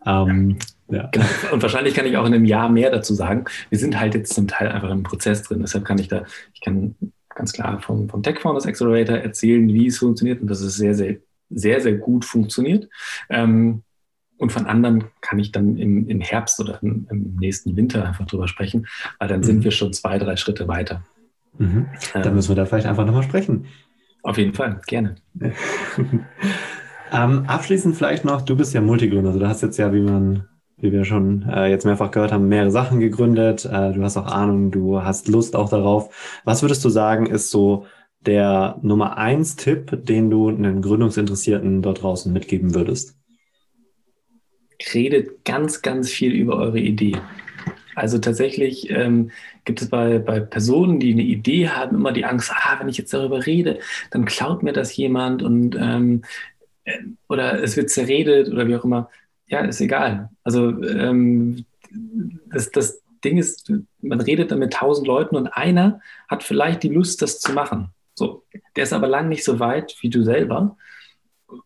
Ähm, 0.04 0.58
ja. 0.88 1.08
Genau. 1.12 1.26
Und 1.52 1.62
wahrscheinlich 1.62 1.94
kann 1.94 2.06
ich 2.06 2.16
auch 2.16 2.26
in 2.26 2.34
einem 2.34 2.44
Jahr 2.44 2.68
mehr 2.68 2.90
dazu 2.90 3.14
sagen. 3.14 3.44
Wir 3.70 3.78
sind 3.78 4.00
halt 4.00 4.14
jetzt 4.14 4.34
zum 4.34 4.48
Teil 4.48 4.68
einfach 4.68 4.90
im 4.90 5.04
Prozess 5.04 5.42
drin. 5.44 5.60
Deshalb 5.60 5.84
kann 5.84 5.98
ich 5.98 6.08
da, 6.08 6.24
ich 6.52 6.60
kann 6.60 6.96
ganz 7.36 7.52
klar 7.52 7.80
vom, 7.80 8.08
vom 8.08 8.22
Tech 8.24 8.40
Founders 8.40 8.66
Accelerator 8.66 9.16
erzählen, 9.16 9.68
wie 9.68 9.86
es 9.86 9.98
funktioniert 9.98 10.40
und 10.40 10.48
dass 10.48 10.60
es 10.60 10.74
sehr, 10.74 10.94
sehr, 10.94 11.16
sehr, 11.50 11.80
sehr 11.80 11.94
gut 11.94 12.24
funktioniert. 12.24 12.88
Ähm, 13.30 13.84
und 14.38 14.52
von 14.52 14.66
anderen 14.66 15.04
kann 15.20 15.38
ich 15.38 15.52
dann 15.52 15.76
im, 15.76 16.08
im 16.08 16.20
Herbst 16.20 16.60
oder 16.60 16.78
im, 16.82 17.06
im, 17.10 17.36
nächsten 17.38 17.76
Winter 17.76 18.06
einfach 18.06 18.26
drüber 18.26 18.48
sprechen, 18.48 18.86
weil 19.18 19.28
dann 19.28 19.40
mhm. 19.40 19.44
sind 19.44 19.64
wir 19.64 19.70
schon 19.70 19.92
zwei, 19.92 20.18
drei 20.18 20.36
Schritte 20.36 20.68
weiter. 20.68 21.02
Mhm. 21.58 21.86
Dann 22.12 22.26
ähm, 22.26 22.34
müssen 22.34 22.50
wir 22.50 22.56
da 22.56 22.66
vielleicht 22.66 22.86
einfach 22.86 23.06
nochmal 23.06 23.22
sprechen. 23.22 23.66
Auf 24.22 24.38
jeden 24.38 24.54
Fall, 24.54 24.80
gerne. 24.86 25.14
ähm, 27.12 27.44
abschließend 27.46 27.96
vielleicht 27.96 28.24
noch, 28.24 28.42
du 28.42 28.56
bist 28.56 28.74
ja 28.74 28.80
Multigründer, 28.80 29.28
also 29.28 29.40
du 29.40 29.48
hast 29.48 29.62
jetzt 29.62 29.78
ja, 29.78 29.92
wie 29.92 30.00
man, 30.00 30.48
wie 30.76 30.92
wir 30.92 31.04
schon 31.04 31.48
äh, 31.48 31.68
jetzt 31.68 31.86
mehrfach 31.86 32.10
gehört 32.10 32.32
haben, 32.32 32.48
mehrere 32.48 32.70
Sachen 32.70 33.00
gegründet. 33.00 33.64
Äh, 33.64 33.92
du 33.92 34.02
hast 34.02 34.16
auch 34.16 34.26
Ahnung, 34.26 34.70
du 34.70 35.02
hast 35.02 35.28
Lust 35.28 35.56
auch 35.56 35.70
darauf. 35.70 36.40
Was 36.44 36.62
würdest 36.62 36.84
du 36.84 36.90
sagen, 36.90 37.26
ist 37.26 37.50
so 37.50 37.86
der 38.20 38.78
Nummer 38.82 39.16
eins 39.16 39.56
Tipp, 39.56 40.04
den 40.04 40.28
du 40.28 40.48
einen 40.48 40.82
Gründungsinteressierten 40.82 41.80
dort 41.80 42.02
draußen 42.02 42.32
mitgeben 42.32 42.74
würdest? 42.74 43.16
Redet 44.94 45.44
ganz, 45.44 45.82
ganz 45.82 46.10
viel 46.10 46.32
über 46.32 46.56
eure 46.56 46.78
Idee. 46.78 47.16
Also 47.94 48.18
tatsächlich 48.18 48.90
ähm, 48.90 49.30
gibt 49.64 49.80
es 49.80 49.88
bei, 49.88 50.18
bei 50.18 50.38
Personen, 50.40 51.00
die 51.00 51.12
eine 51.12 51.22
Idee 51.22 51.70
haben, 51.70 51.96
immer 51.96 52.12
die 52.12 52.26
Angst, 52.26 52.52
ah, 52.54 52.78
wenn 52.78 52.90
ich 52.90 52.98
jetzt 52.98 53.14
darüber 53.14 53.46
rede, 53.46 53.78
dann 54.10 54.26
klaut 54.26 54.62
mir 54.62 54.74
das 54.74 54.94
jemand 54.96 55.42
und 55.42 55.76
ähm, 55.80 56.22
äh, 56.84 56.98
oder 57.28 57.62
es 57.62 57.76
wird 57.76 57.88
zerredet 57.88 58.48
oder 58.48 58.68
wie 58.68 58.76
auch 58.76 58.84
immer. 58.84 59.08
Ja, 59.48 59.60
ist 59.60 59.80
egal. 59.80 60.28
Also 60.44 60.82
ähm, 60.82 61.64
das, 62.46 62.70
das 62.70 63.02
Ding 63.24 63.38
ist, 63.38 63.72
man 64.02 64.20
redet 64.20 64.50
dann 64.50 64.58
mit 64.58 64.74
tausend 64.74 65.06
Leuten 65.06 65.36
und 65.36 65.48
einer 65.48 66.00
hat 66.28 66.42
vielleicht 66.42 66.82
die 66.82 66.88
Lust, 66.88 67.22
das 67.22 67.40
zu 67.40 67.52
machen. 67.52 67.88
So, 68.14 68.44
der 68.76 68.84
ist 68.84 68.92
aber 68.92 69.08
lang 69.08 69.28
nicht 69.28 69.44
so 69.44 69.58
weit 69.58 69.96
wie 70.00 70.10
du 70.10 70.22
selber, 70.22 70.76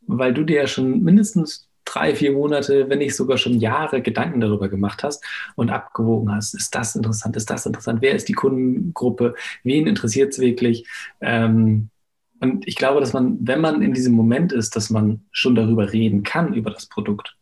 weil 0.02 0.32
du 0.34 0.44
dir 0.44 0.56
ja 0.56 0.66
schon 0.66 1.02
mindestens 1.02 1.69
drei, 1.92 2.14
vier 2.14 2.32
Monate, 2.32 2.88
wenn 2.88 2.98
nicht 2.98 3.16
sogar 3.16 3.36
schon 3.36 3.58
Jahre 3.58 4.02
Gedanken 4.02 4.40
darüber 4.40 4.68
gemacht 4.68 5.02
hast 5.02 5.24
und 5.56 5.70
abgewogen 5.70 6.32
hast, 6.32 6.54
ist 6.54 6.74
das 6.74 6.94
interessant, 6.94 7.36
ist 7.36 7.50
das 7.50 7.66
interessant, 7.66 8.00
wer 8.02 8.14
ist 8.14 8.28
die 8.28 8.34
Kundengruppe, 8.34 9.34
wen 9.64 9.86
interessiert 9.86 10.32
es 10.32 10.38
wirklich? 10.38 10.86
Ähm, 11.20 11.90
und 12.40 12.66
ich 12.66 12.76
glaube, 12.76 13.00
dass 13.00 13.12
man, 13.12 13.38
wenn 13.40 13.60
man 13.60 13.82
in 13.82 13.92
diesem 13.92 14.14
Moment 14.14 14.52
ist, 14.52 14.76
dass 14.76 14.88
man 14.88 15.24
schon 15.30 15.54
darüber 15.54 15.92
reden 15.92 16.22
kann, 16.22 16.54
über 16.54 16.70
das 16.70 16.86
Produkt, 16.86 17.36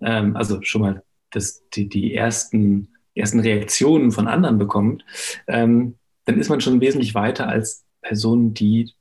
ähm, 0.00 0.36
also 0.36 0.60
schon 0.62 0.80
mal 0.80 1.02
das, 1.30 1.62
die, 1.70 1.88
die 1.88 2.14
ersten, 2.14 2.88
ersten 3.14 3.40
Reaktionen 3.40 4.12
von 4.12 4.26
anderen 4.26 4.58
bekommt, 4.58 5.04
ähm, 5.46 5.96
dann 6.24 6.38
ist 6.38 6.48
man 6.48 6.60
schon 6.60 6.80
wesentlich 6.80 7.14
weiter 7.14 7.48
als 7.48 7.84
Personen, 8.02 8.54
die 8.54 8.92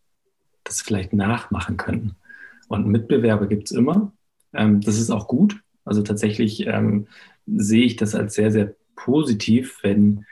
das 0.63 0.81
vielleicht 0.81 1.13
nachmachen 1.13 1.77
könnten. 1.77 2.15
Und 2.67 2.87
Mitbewerber 2.87 3.47
gibt 3.47 3.71
es 3.71 3.71
immer. 3.71 4.11
Ähm, 4.53 4.81
das 4.81 4.97
ist 4.97 5.09
auch 5.09 5.27
gut. 5.27 5.61
Also 5.85 6.01
tatsächlich 6.01 6.67
ähm, 6.67 7.07
sehe 7.45 7.85
ich 7.85 7.95
das 7.95 8.15
als 8.15 8.35
sehr, 8.35 8.51
sehr 8.51 8.75
positiv, 8.95 9.79
wenn, 9.81 10.25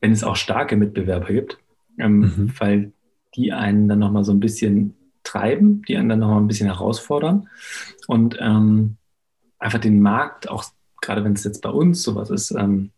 wenn 0.00 0.12
es 0.12 0.24
auch 0.24 0.36
starke 0.36 0.76
Mitbewerber 0.76 1.26
gibt, 1.26 1.58
ähm, 1.98 2.20
mhm. 2.20 2.52
weil 2.58 2.92
die 3.34 3.52
einen 3.52 3.88
dann 3.88 3.98
nochmal 3.98 4.24
so 4.24 4.32
ein 4.32 4.40
bisschen 4.40 4.94
treiben, 5.22 5.82
die 5.86 5.96
einen 5.96 6.08
dann 6.08 6.18
nochmal 6.18 6.40
ein 6.40 6.48
bisschen 6.48 6.66
herausfordern 6.66 7.48
und 8.06 8.36
ähm, 8.40 8.96
einfach 9.58 9.78
den 9.78 10.00
Markt, 10.00 10.48
auch 10.48 10.64
gerade 11.00 11.22
wenn 11.24 11.34
es 11.34 11.44
jetzt 11.44 11.62
bei 11.62 11.70
uns 11.70 12.02
sowas 12.02 12.30
ist, 12.30 12.50
ähm, 12.52 12.90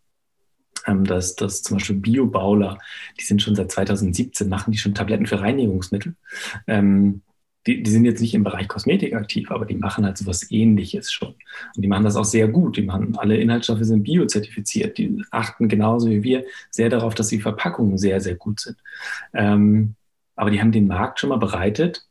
ähm, 0.85 1.05
dass, 1.05 1.35
dass 1.35 1.61
zum 1.61 1.77
Beispiel 1.77 1.97
Biobauler, 1.97 2.79
die 3.19 3.23
sind 3.23 3.41
schon 3.41 3.55
seit 3.55 3.71
2017, 3.71 4.49
machen 4.49 4.71
die 4.71 4.77
schon 4.77 4.95
Tabletten 4.95 5.27
für 5.27 5.39
Reinigungsmittel. 5.39 6.15
Ähm, 6.67 7.21
die, 7.65 7.81
die 7.81 7.91
sind 7.91 8.05
jetzt 8.05 8.21
nicht 8.21 8.33
im 8.33 8.43
Bereich 8.43 8.67
Kosmetik 8.67 9.13
aktiv, 9.13 9.49
aber 9.51 9.65
die 9.65 9.75
machen 9.75 10.05
halt 10.05 10.17
sowas 10.17 10.51
ähnliches 10.51 11.11
schon. 11.11 11.35
Und 11.75 11.81
die 11.81 11.87
machen 11.87 12.03
das 12.03 12.15
auch 12.15 12.25
sehr 12.25 12.47
gut. 12.47 12.77
Die 12.77 12.81
machen, 12.81 13.17
alle 13.17 13.37
Inhaltsstoffe 13.37 13.83
sind 13.83 14.03
biozertifiziert. 14.03 14.97
Die 14.97 15.23
achten 15.31 15.69
genauso 15.69 16.09
wie 16.09 16.23
wir 16.23 16.45
sehr 16.71 16.89
darauf, 16.89 17.15
dass 17.15 17.27
die 17.27 17.39
Verpackungen 17.39 17.97
sehr, 17.97 18.19
sehr 18.19 18.35
gut 18.35 18.59
sind. 18.59 18.77
Ähm, 19.33 19.95
aber 20.35 20.49
die 20.51 20.59
haben 20.59 20.71
den 20.71 20.87
Markt 20.87 21.19
schon 21.19 21.29
mal 21.29 21.37
bereitet, 21.37 22.05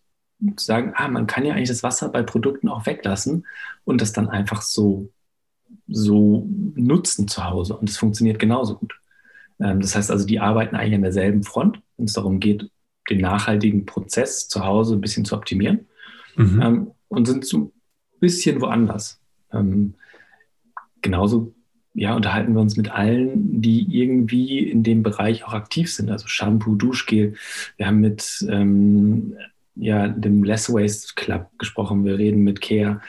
zu 0.57 0.65
sagen, 0.65 0.93
ah, 0.97 1.09
man 1.09 1.27
kann 1.27 1.45
ja 1.45 1.55
eigentlich 1.55 1.69
das 1.69 1.83
Wasser 1.83 2.09
bei 2.09 2.23
Produkten 2.23 2.69
auch 2.69 2.87
weglassen 2.87 3.47
und 3.85 4.01
das 4.01 4.13
dann 4.13 4.29
einfach 4.29 4.63
so, 4.63 5.11
so 5.87 6.49
nutzen 6.75 7.29
zu 7.29 7.45
Hause. 7.49 7.77
Und 7.77 7.91
es 7.91 7.97
funktioniert 7.97 8.39
genauso 8.39 8.77
gut. 8.77 8.95
Ähm, 9.61 9.81
das 9.81 9.95
heißt 9.95 10.11
also, 10.11 10.27
die 10.27 10.41
arbeiten 10.41 10.77
eigentlich 10.77 10.95
an 10.95 11.03
derselben 11.03 11.43
Front, 11.43 11.81
wenn 11.97 12.07
es 12.07 12.15
darum 12.15 12.41
geht, 12.41 12.71
den 13.11 13.21
nachhaltigen 13.21 13.87
Prozess 13.87 14.49
zu 14.49 14.65
Hause 14.65 14.95
ein 14.95 15.01
bisschen 15.01 15.25
zu 15.25 15.37
optimieren 15.37 15.87
mhm. 16.37 16.63
ähm, 16.63 16.91
und 17.09 17.27
sind 17.27 17.45
so 17.45 17.59
ein 17.59 17.73
bisschen 18.21 18.61
woanders. 18.61 19.21
Ähm, 19.53 19.95
genauso 21.01 21.55
ja, 21.95 22.15
unterhalten 22.15 22.55
wir 22.55 22.61
uns 22.61 22.77
mit 22.77 22.91
allen, 22.91 23.61
die 23.61 23.87
irgendwie 23.91 24.61
in 24.61 24.83
dem 24.83 25.03
Bereich 25.03 25.45
auch 25.45 25.53
aktiv 25.53 25.93
sind. 25.93 26.11
Also 26.11 26.27
Shampoo, 26.27 26.75
Duschgel. 26.75 27.35
Wir 27.77 27.87
haben 27.87 28.01
mit 28.01 28.47
ähm, 28.49 29.37
ja, 29.75 30.09
dem 30.09 30.43
Less 30.43 30.73
Waste 30.73 31.13
Club 31.17 31.51
gesprochen. 31.59 32.05
Wir 32.05 32.19
reden 32.19 32.43
mit 32.45 32.61
Care, 32.61 33.01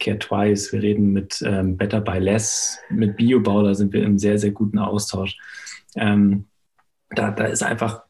Care 0.00 0.18
Twice. 0.18 0.72
Wir 0.72 0.82
reden 0.82 1.12
mit 1.12 1.42
ähm, 1.44 1.76
Better 1.76 2.00
by 2.00 2.18
Less. 2.18 2.78
Mit 2.88 3.16
Biobau, 3.16 3.62
da 3.62 3.74
sind 3.74 3.92
wir 3.92 4.04
im 4.04 4.18
sehr, 4.18 4.38
sehr 4.38 4.52
guten 4.52 4.78
Austausch. 4.78 5.36
Ähm, 5.96 6.46
da, 7.10 7.30
da 7.30 7.44
ist 7.44 7.62
einfach 7.62 8.02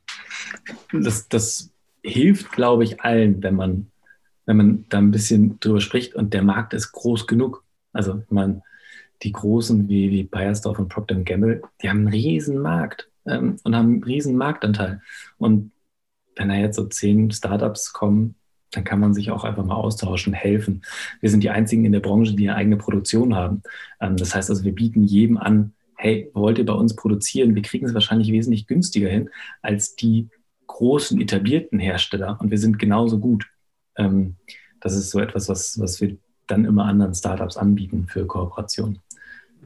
das, 0.92 1.28
das 1.28 1.70
hilft, 2.02 2.52
glaube 2.52 2.84
ich, 2.84 3.00
allen, 3.00 3.42
wenn 3.42 3.54
man, 3.54 3.90
wenn 4.46 4.56
man 4.56 4.84
da 4.88 4.98
ein 4.98 5.10
bisschen 5.10 5.60
drüber 5.60 5.80
spricht 5.80 6.14
und 6.14 6.34
der 6.34 6.42
Markt 6.42 6.74
ist 6.74 6.92
groß 6.92 7.26
genug. 7.26 7.64
Also 7.92 8.22
man, 8.28 8.62
die 9.22 9.32
Großen 9.32 9.88
wie, 9.88 10.10
wie 10.10 10.24
Bayersdorf 10.24 10.78
und 10.78 10.88
Procter 10.88 11.16
Gamble, 11.16 11.62
die 11.82 11.90
haben 11.90 11.98
einen 11.98 12.08
riesen 12.08 12.58
Markt 12.58 13.10
ähm, 13.26 13.56
und 13.64 13.76
haben 13.76 13.92
einen 13.94 14.04
riesen 14.04 14.36
Marktanteil. 14.36 15.02
Und 15.38 15.72
wenn 16.36 16.48
da 16.48 16.54
jetzt 16.54 16.76
so 16.76 16.86
zehn 16.86 17.30
Startups 17.30 17.92
kommen, 17.92 18.34
dann 18.70 18.84
kann 18.84 19.00
man 19.00 19.14
sich 19.14 19.30
auch 19.30 19.44
einfach 19.44 19.64
mal 19.64 19.74
austauschen, 19.74 20.32
helfen. 20.32 20.82
Wir 21.20 21.28
sind 21.28 21.42
die 21.42 21.50
einzigen 21.50 21.84
in 21.84 21.92
der 21.92 22.00
Branche, 22.00 22.34
die 22.34 22.48
eine 22.48 22.56
eigene 22.56 22.76
Produktion 22.76 23.34
haben. 23.34 23.62
Ähm, 24.00 24.16
das 24.16 24.34
heißt 24.34 24.48
also, 24.50 24.64
wir 24.64 24.74
bieten 24.74 25.04
jedem 25.04 25.36
an, 25.36 25.74
hey, 26.00 26.30
wollt 26.32 26.58
ihr 26.58 26.66
bei 26.66 26.72
uns 26.72 26.96
produzieren? 26.96 27.54
Wir 27.54 27.62
kriegen 27.62 27.86
es 27.86 27.94
wahrscheinlich 27.94 28.32
wesentlich 28.32 28.66
günstiger 28.66 29.08
hin 29.08 29.28
als 29.60 29.96
die 29.96 30.28
großen 30.66 31.20
etablierten 31.20 31.78
Hersteller 31.78 32.38
und 32.40 32.50
wir 32.50 32.58
sind 32.58 32.78
genauso 32.78 33.18
gut. 33.18 33.46
Ähm, 33.96 34.36
das 34.80 34.94
ist 34.94 35.10
so 35.10 35.20
etwas, 35.20 35.48
was, 35.48 35.78
was 35.78 36.00
wir 36.00 36.16
dann 36.46 36.64
immer 36.64 36.86
anderen 36.86 37.14
Startups 37.14 37.56
anbieten 37.56 38.06
für 38.08 38.26
Kooperation. 38.26 38.98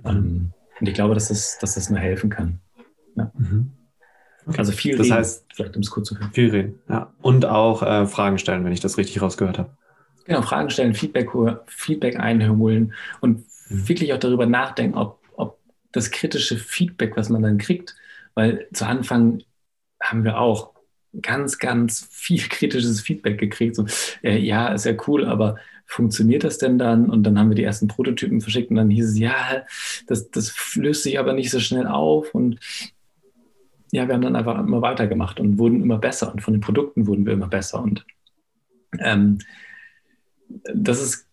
Mhm. 0.03 0.11
Ähm, 0.11 0.53
und 0.81 0.89
ich 0.89 0.95
glaube, 0.95 1.15
dass 1.15 1.29
das, 1.29 1.59
dass 1.61 1.75
das 1.75 1.89
nur 1.89 2.01
helfen 2.01 2.31
kann. 2.31 2.59
Ja. 3.17 3.31
Mhm. 3.39 3.71
Okay. 4.47 4.59
Also 4.59 4.73
viel 4.73 4.97
das 4.97 5.07
reden, 5.07 5.17
heißt, 5.17 5.45
vielleicht 5.55 5.77
um 5.77 5.83
es 5.83 5.91
kurz 5.91 6.09
zu 6.09 6.19
hören. 6.19 6.31
Viel 6.33 6.51
reden, 6.51 6.79
ja. 6.89 7.13
Und 7.23 7.47
auch 7.47 7.83
äh, 7.83 8.07
Fragen 8.07 8.39
stellen, 8.39 8.65
wenn 8.65 8.73
ich 8.73 8.81
das 8.81 8.99
richtig 8.99 9.23
rausgehört 9.23 9.59
habe. 9.59 9.71
Genau, 10.27 10.43
Fragen 10.43 10.69
stellen, 10.71 10.95
Feedback, 10.95 11.31
Feedback 11.67 12.19
einholen 12.19 12.93
und 13.21 13.45
mhm. 13.69 13.89
wirklich 13.89 14.13
auch 14.13 14.19
darüber 14.19 14.47
nachdenken, 14.47 14.99
ob 14.99 15.24
das 15.95 16.11
kritische 16.11 16.59
Feedback, 16.59 17.17
was 17.17 17.31
man 17.31 17.43
dann 17.43 17.57
kriegt, 17.57 17.97
weil 18.35 18.69
zu 18.73 18.85
Anfang 18.85 19.43
haben 20.03 20.25
wir 20.25 20.39
auch 20.39 20.75
ganz, 21.23 21.59
ganz 21.59 22.07
viel 22.11 22.41
kritisches 22.49 23.01
Feedback 23.01 23.39
gekriegt. 23.39 23.77
So, 23.77 23.87
äh, 24.23 24.37
ja, 24.39 24.69
ist 24.69 24.85
ja 24.85 24.95
cool, 25.07 25.25
aber 25.25 25.57
funktioniert 25.87 26.45
das 26.45 26.59
denn 26.59 26.79
dann? 26.79 27.09
Und 27.09 27.23
dann 27.23 27.39
haben 27.39 27.49
wir 27.49 27.55
die 27.55 27.63
ersten 27.63 27.89
Prototypen 27.89 28.41
verschickt 28.41 28.71
und 28.71 28.77
dann 28.77 28.91
hieß 28.91 29.11
es, 29.11 29.19
ja, 29.19 29.65
das, 30.07 30.31
das 30.31 30.75
löst 30.75 31.05
sich 31.05 31.19
aber 31.19 31.33
nicht 31.33 31.51
so 31.51 31.61
schnell 31.61 31.87
auf. 31.87 32.35
Und 32.35 32.59
ja, 33.93 34.09
wir 34.09 34.15
haben 34.15 34.23
dann 34.23 34.37
einfach 34.37 34.59
immer 34.59 34.83
weitergemacht 34.83 35.39
und 35.39 35.59
wurden 35.59 35.81
immer 35.81 35.99
besser 35.99 36.33
und 36.33 36.41
von 36.41 36.55
den 36.55 36.61
Produkten 36.61 37.07
wurden 37.07 37.25
wir 37.25 37.35
immer 37.35 37.49
besser. 37.49 37.81
Und 37.81 38.05
ähm, 38.99 39.39
das 40.75 41.01
ist 41.01 41.29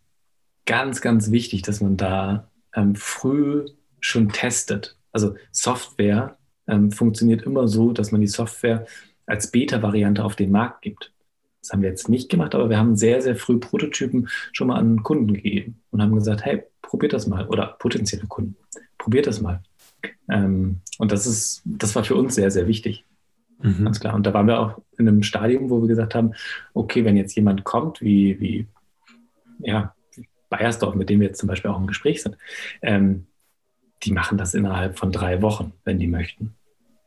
ganz, 0.67 1.01
ganz 1.01 1.31
wichtig, 1.31 1.63
dass 1.63 1.81
man 1.81 1.97
da 1.97 2.51
ähm, 2.75 2.95
früh 2.95 3.65
schon 4.01 4.29
testet. 4.29 4.97
Also 5.13 5.35
Software 5.51 6.37
ähm, 6.67 6.91
funktioniert 6.91 7.43
immer 7.43 7.67
so, 7.67 7.93
dass 7.93 8.11
man 8.11 8.19
die 8.19 8.27
Software 8.27 8.85
als 9.25 9.51
Beta-Variante 9.51 10.23
auf 10.23 10.35
den 10.35 10.51
Markt 10.51 10.81
gibt. 10.81 11.13
Das 11.61 11.71
haben 11.71 11.83
wir 11.83 11.89
jetzt 11.89 12.09
nicht 12.09 12.29
gemacht, 12.29 12.55
aber 12.55 12.69
wir 12.69 12.77
haben 12.77 12.97
sehr, 12.97 13.21
sehr 13.21 13.35
früh 13.35 13.59
Prototypen 13.59 14.27
schon 14.51 14.67
mal 14.67 14.77
an 14.77 15.03
Kunden 15.03 15.33
gegeben 15.33 15.79
und 15.91 16.01
haben 16.01 16.15
gesagt, 16.15 16.43
hey, 16.43 16.63
probiert 16.81 17.13
das 17.13 17.27
mal 17.27 17.47
oder 17.47 17.77
potenzielle 17.79 18.25
Kunden, 18.25 18.57
probiert 18.97 19.27
das 19.27 19.41
mal. 19.41 19.61
Ähm, 20.27 20.81
und 20.97 21.11
das 21.11 21.27
ist, 21.27 21.61
das 21.65 21.95
war 21.95 22.03
für 22.03 22.15
uns 22.15 22.35
sehr, 22.35 22.49
sehr 22.49 22.67
wichtig. 22.67 23.05
Mhm. 23.61 23.83
Ganz 23.83 23.99
klar. 23.99 24.15
Und 24.15 24.25
da 24.25 24.33
waren 24.33 24.47
wir 24.47 24.59
auch 24.59 24.81
in 24.97 25.07
einem 25.07 25.23
Stadium, 25.23 25.69
wo 25.69 25.81
wir 25.81 25.87
gesagt 25.87 26.15
haben, 26.15 26.33
okay, 26.73 27.05
wenn 27.05 27.15
jetzt 27.15 27.35
jemand 27.35 27.63
kommt, 27.63 28.01
wie, 28.01 28.39
wie 28.39 28.67
ja, 29.59 29.93
Bayersdorf, 30.49 30.95
mit 30.95 31.09
dem 31.09 31.19
wir 31.19 31.27
jetzt 31.27 31.39
zum 31.39 31.47
Beispiel 31.47 31.69
auch 31.69 31.79
im 31.79 31.87
Gespräch 31.87 32.23
sind, 32.23 32.37
ähm, 32.81 33.27
die 34.03 34.11
machen 34.11 34.37
das 34.37 34.53
innerhalb 34.53 34.97
von 34.97 35.11
drei 35.11 35.41
Wochen, 35.41 35.73
wenn 35.83 35.99
die 35.99 36.07
möchten. 36.07 36.55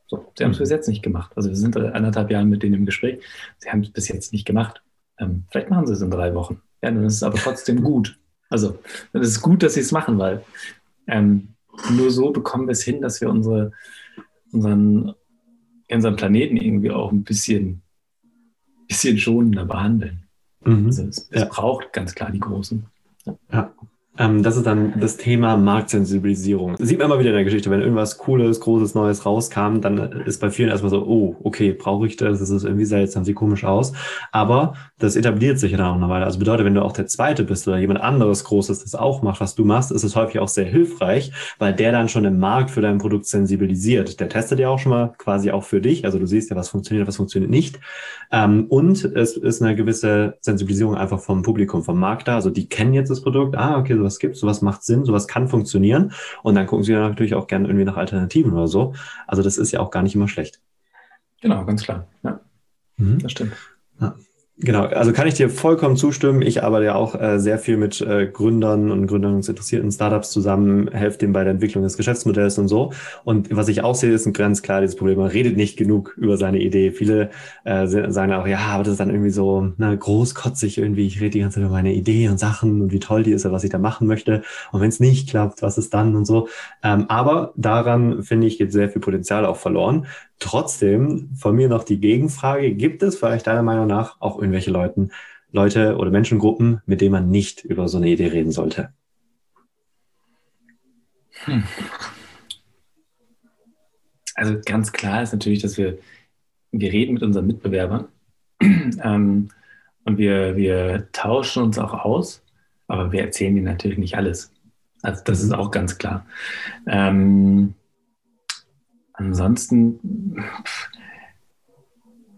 So, 0.07 0.31
sie 0.37 0.43
haben 0.43 0.51
es 0.51 0.59
bis 0.59 0.69
jetzt 0.69 0.87
nicht 0.87 1.03
gemacht. 1.03 1.31
Also 1.35 1.49
wir 1.49 1.55
sind 1.55 1.75
anderthalb 1.77 2.29
Jahre 2.29 2.45
mit 2.45 2.63
denen 2.63 2.75
im 2.75 2.85
Gespräch. 2.85 3.23
Sie 3.57 3.69
haben 3.69 3.81
es 3.81 3.91
bis 3.91 4.07
jetzt 4.07 4.33
nicht 4.33 4.45
gemacht. 4.45 4.81
Ähm, 5.17 5.45
vielleicht 5.49 5.69
machen 5.69 5.87
sie 5.87 5.93
es 5.93 6.01
in 6.01 6.11
drei 6.11 6.33
Wochen. 6.35 6.61
Ja, 6.81 6.91
dann 6.91 7.03
ist 7.03 7.15
es 7.15 7.23
aber 7.23 7.37
trotzdem 7.37 7.83
gut. 7.83 8.17
Also 8.49 8.77
dann 9.11 9.21
ist 9.21 9.29
es 9.29 9.41
gut, 9.41 9.63
dass 9.63 9.73
sie 9.73 9.79
es 9.79 9.91
machen, 9.91 10.19
weil 10.19 10.43
ähm, 11.07 11.55
nur 11.91 12.11
so 12.11 12.31
bekommen 12.31 12.67
wir 12.67 12.73
es 12.73 12.83
hin, 12.83 13.01
dass 13.01 13.19
wir 13.19 13.29
unsere, 13.29 13.71
unseren, 14.51 15.13
unseren 15.91 16.15
Planeten 16.15 16.57
irgendwie 16.57 16.91
auch 16.91 17.11
ein 17.11 17.23
bisschen, 17.23 17.81
bisschen 18.87 19.17
schonender 19.17 19.65
behandeln. 19.65 20.27
Mhm. 20.61 20.85
Also 20.85 21.03
es, 21.03 21.27
es 21.31 21.41
ja. 21.41 21.45
braucht 21.45 21.91
ganz 21.93 22.13
klar 22.13 22.31
die 22.31 22.39
Großen. 22.39 22.85
Ja. 23.25 23.37
ja. 23.51 23.73
Ähm, 24.17 24.43
das 24.43 24.55
ist 24.55 24.65
dann 24.65 24.93
das 24.99 25.17
Thema 25.17 25.57
Marktsensibilisierung. 25.57 26.75
Das 26.77 26.87
sieht 26.87 26.99
man 26.99 27.07
immer 27.07 27.19
wieder 27.19 27.31
in 27.31 27.35
der 27.35 27.43
Geschichte, 27.43 27.69
wenn 27.69 27.81
irgendwas 27.81 28.17
Cooles, 28.17 28.61
Großes, 28.61 28.95
Neues 28.95 29.25
rauskam, 29.25 29.81
dann 29.81 29.97
ist 30.25 30.39
bei 30.39 30.49
vielen 30.49 30.69
erstmal 30.69 30.89
so, 30.89 31.05
oh, 31.05 31.35
okay, 31.43 31.73
brauche 31.73 32.07
ich 32.07 32.15
das? 32.15 32.39
Das 32.39 32.49
ist 32.49 32.63
irgendwie 32.63 32.85
seltsam, 32.85 33.25
sieht 33.25 33.35
komisch 33.35 33.65
aus. 33.65 33.91
Aber 34.31 34.75
das 34.99 35.17
etabliert 35.17 35.59
sich 35.59 35.71
ja 35.71 35.77
dann 35.77 35.87
auch 35.87 35.95
eine 35.95 36.07
Weile. 36.07 36.25
Also 36.25 36.39
bedeutet, 36.39 36.65
wenn 36.65 36.75
du 36.75 36.81
auch 36.81 36.93
der 36.93 37.07
Zweite 37.07 37.43
bist 37.43 37.67
oder 37.67 37.77
jemand 37.77 37.99
anderes 37.99 38.45
Großes 38.45 38.83
das 38.83 38.95
auch 38.95 39.21
macht, 39.21 39.41
was 39.41 39.55
du 39.55 39.65
machst, 39.65 39.91
ist 39.91 40.03
es 40.03 40.15
häufig 40.15 40.39
auch 40.39 40.47
sehr 40.47 40.65
hilfreich, 40.65 41.33
weil 41.59 41.73
der 41.73 41.91
dann 41.91 42.07
schon 42.07 42.23
im 42.23 42.39
Markt 42.39 42.71
für 42.71 42.81
dein 42.81 42.99
Produkt 42.99 43.25
sensibilisiert. 43.25 44.19
Der 44.21 44.29
testet 44.29 44.59
ja 44.59 44.69
auch 44.69 44.79
schon 44.79 44.91
mal 44.91 45.13
quasi 45.17 45.51
auch 45.51 45.63
für 45.63 45.81
dich. 45.81 46.05
Also 46.05 46.19
du 46.19 46.25
siehst 46.25 46.49
ja, 46.49 46.55
was 46.55 46.69
funktioniert, 46.69 47.07
was 47.07 47.17
funktioniert 47.17 47.51
nicht. 47.51 47.79
Ähm, 48.31 48.67
und 48.69 49.03
es 49.03 49.35
ist 49.35 49.61
eine 49.61 49.75
gewisse 49.75 50.37
Sensibilisierung 50.39 50.95
einfach 50.95 51.19
vom 51.19 51.41
Publikum, 51.41 51.83
vom 51.83 51.99
Markt 51.99 52.29
da. 52.29 52.35
Also 52.35 52.49
die 52.49 52.69
kennen 52.69 52.93
jetzt 52.93 53.09
das 53.09 53.21
Produkt. 53.21 53.57
Ah, 53.57 53.77
okay, 53.77 54.04
sowas 54.05 54.19
gibt, 54.19 54.37
sowas 54.37 54.61
macht 54.61 54.83
Sinn, 54.83 55.05
sowas 55.05 55.27
kann 55.27 55.47
funktionieren. 55.47 56.13
Und 56.43 56.55
dann 56.55 56.67
gucken 56.67 56.83
sie 56.83 56.93
natürlich 56.93 57.35
auch 57.35 57.47
gerne 57.47 57.67
irgendwie 57.67 57.85
nach 57.85 57.97
Alternativen 57.97 58.53
oder 58.53 58.67
so. 58.67 58.93
Also 59.27 59.41
das 59.41 59.57
ist 59.57 59.71
ja 59.71 59.79
auch 59.79 59.91
gar 59.91 60.03
nicht 60.03 60.15
immer 60.15 60.27
schlecht. 60.27 60.61
Genau, 61.41 61.65
ganz 61.65 61.83
klar. 61.83 62.07
Ja, 62.23 62.39
mhm. 62.97 63.19
das 63.19 63.31
stimmt. 63.31 63.53
Ja. 63.99 64.15
Genau, 64.57 64.85
also 64.85 65.11
kann 65.11 65.27
ich 65.27 65.33
dir 65.33 65.49
vollkommen 65.49 65.97
zustimmen. 65.97 66.41
Ich 66.41 66.63
arbeite 66.63 66.85
ja 66.85 66.95
auch 66.95 67.13
äh, 67.19 67.39
sehr 67.39 67.59
viel 67.59 67.75
mit 67.75 67.99
äh, 67.99 68.25
Gründern 68.27 68.89
und 68.89 69.05
gründungsinteressierten 69.05 69.91
Startups 69.91 70.31
zusammen, 70.31 70.87
helfe 70.93 71.17
denen 71.17 71.33
bei 71.33 71.43
der 71.43 71.51
Entwicklung 71.51 71.83
des 71.83 71.97
Geschäftsmodells 71.97 72.57
und 72.57 72.69
so. 72.69 72.93
Und 73.25 73.53
was 73.53 73.67
ich 73.67 73.83
auch 73.83 73.95
sehe, 73.95 74.13
ist 74.13 74.25
ein 74.25 74.31
ganz 74.31 74.61
klar 74.61 74.79
dieses 74.79 74.95
Problem, 74.95 75.17
man 75.17 75.27
redet 75.27 75.57
nicht 75.57 75.75
genug 75.75 76.15
über 76.17 76.37
seine 76.37 76.59
Idee. 76.61 76.91
Viele 76.91 77.31
äh, 77.65 77.85
sagen 77.85 78.31
auch, 78.31 78.47
ja, 78.47 78.59
aber 78.59 78.83
das 78.83 78.93
ist 78.93 79.01
dann 79.01 79.09
irgendwie 79.09 79.29
so 79.31 79.73
ne, 79.75 79.97
großkotzig 79.97 80.77
irgendwie, 80.77 81.05
ich 81.05 81.19
rede 81.19 81.31
die 81.31 81.39
ganze 81.41 81.55
Zeit 81.55 81.65
über 81.65 81.73
meine 81.73 81.93
Idee 81.93 82.29
und 82.29 82.39
Sachen 82.39 82.81
und 82.81 82.93
wie 82.93 82.99
toll 83.01 83.23
die 83.23 83.33
ist 83.33 83.45
und 83.45 83.51
was 83.51 83.65
ich 83.65 83.71
da 83.71 83.77
machen 83.77 84.07
möchte. 84.07 84.41
Und 84.71 84.79
wenn 84.79 84.87
es 84.87 85.01
nicht 85.01 85.29
klappt, 85.29 85.63
was 85.63 85.77
ist 85.77 85.93
dann 85.93 86.15
und 86.15 86.23
so. 86.23 86.47
Ähm, 86.81 87.05
aber 87.09 87.51
daran, 87.57 88.23
finde 88.23 88.47
ich, 88.47 88.57
geht 88.57 88.71
sehr 88.71 88.87
viel 88.89 89.01
Potenzial 89.01 89.45
auch 89.45 89.57
verloren. 89.57 90.05
Trotzdem 90.39 91.29
von 91.35 91.55
mir 91.55 91.69
noch 91.69 91.83
die 91.83 91.99
Gegenfrage, 91.99 92.73
gibt 92.73 93.03
es 93.03 93.17
vielleicht 93.17 93.47
deiner 93.47 93.63
Meinung 93.63 93.87
nach 93.87 94.19
auch 94.19 94.37
irgendwelche 94.37 94.71
Leuten, 94.71 95.11
Leute 95.51 95.97
oder 95.97 96.11
Menschengruppen, 96.11 96.81
mit 96.85 97.01
denen 97.01 97.13
man 97.13 97.29
nicht 97.29 97.63
über 97.63 97.87
so 97.87 97.97
eine 97.97 98.09
Idee 98.09 98.27
reden 98.27 98.51
sollte? 98.51 98.89
Hm. 101.45 101.63
Also 104.35 104.57
ganz 104.65 104.91
klar 104.91 105.23
ist 105.23 105.31
natürlich, 105.31 105.61
dass 105.61 105.77
wir, 105.77 105.97
wir 106.71 106.91
reden 106.91 107.13
mit 107.13 107.23
unseren 107.23 107.47
Mitbewerbern 107.47 108.07
ähm, 108.61 109.49
und 110.03 110.17
wir, 110.17 110.57
wir 110.57 111.07
tauschen 111.13 111.63
uns 111.63 111.79
auch 111.79 111.93
aus, 111.93 112.43
aber 112.87 113.11
wir 113.11 113.21
erzählen 113.21 113.55
ihnen 113.55 113.65
natürlich 113.65 113.97
nicht 113.97 114.17
alles. 114.17 114.51
Also 115.01 115.21
das 115.23 115.41
ist 115.41 115.53
auch 115.53 115.71
ganz 115.71 115.97
klar. 115.97 116.25
Ähm, 116.87 117.75
ansonsten, 119.17 119.99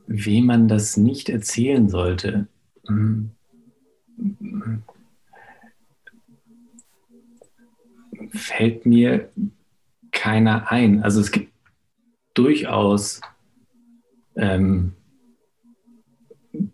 wem 0.08 0.46
man 0.46 0.68
das 0.68 0.98
nicht 0.98 1.30
erzählen 1.30 1.90
sollte, 1.90 2.48
hm, 2.88 3.32
fällt 8.32 8.86
mir 8.86 9.30
keiner 10.12 10.72
ein. 10.72 11.04
Also 11.04 11.22
es 11.22 11.32
gibt 11.32 11.52
durchaus 12.34 13.22
ähm, 14.36 14.94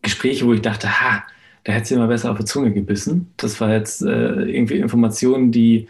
Gespräche, 0.02 0.46
wo 0.46 0.54
ich 0.54 0.62
dachte, 0.62 1.02
ha, 1.02 1.24
da 1.63 1.71
hätte 1.71 1.88
sie 1.88 1.95
mal 1.95 2.08
besser 2.08 2.32
auf 2.32 2.38
die 2.38 2.45
Zunge 2.45 2.73
gebissen. 2.73 3.32
Das 3.38 3.62
war 3.62 3.71
jetzt 3.71 4.02
äh, 4.02 4.43
irgendwie 4.43 4.78
Informationen, 4.78 5.52
die, 5.52 5.88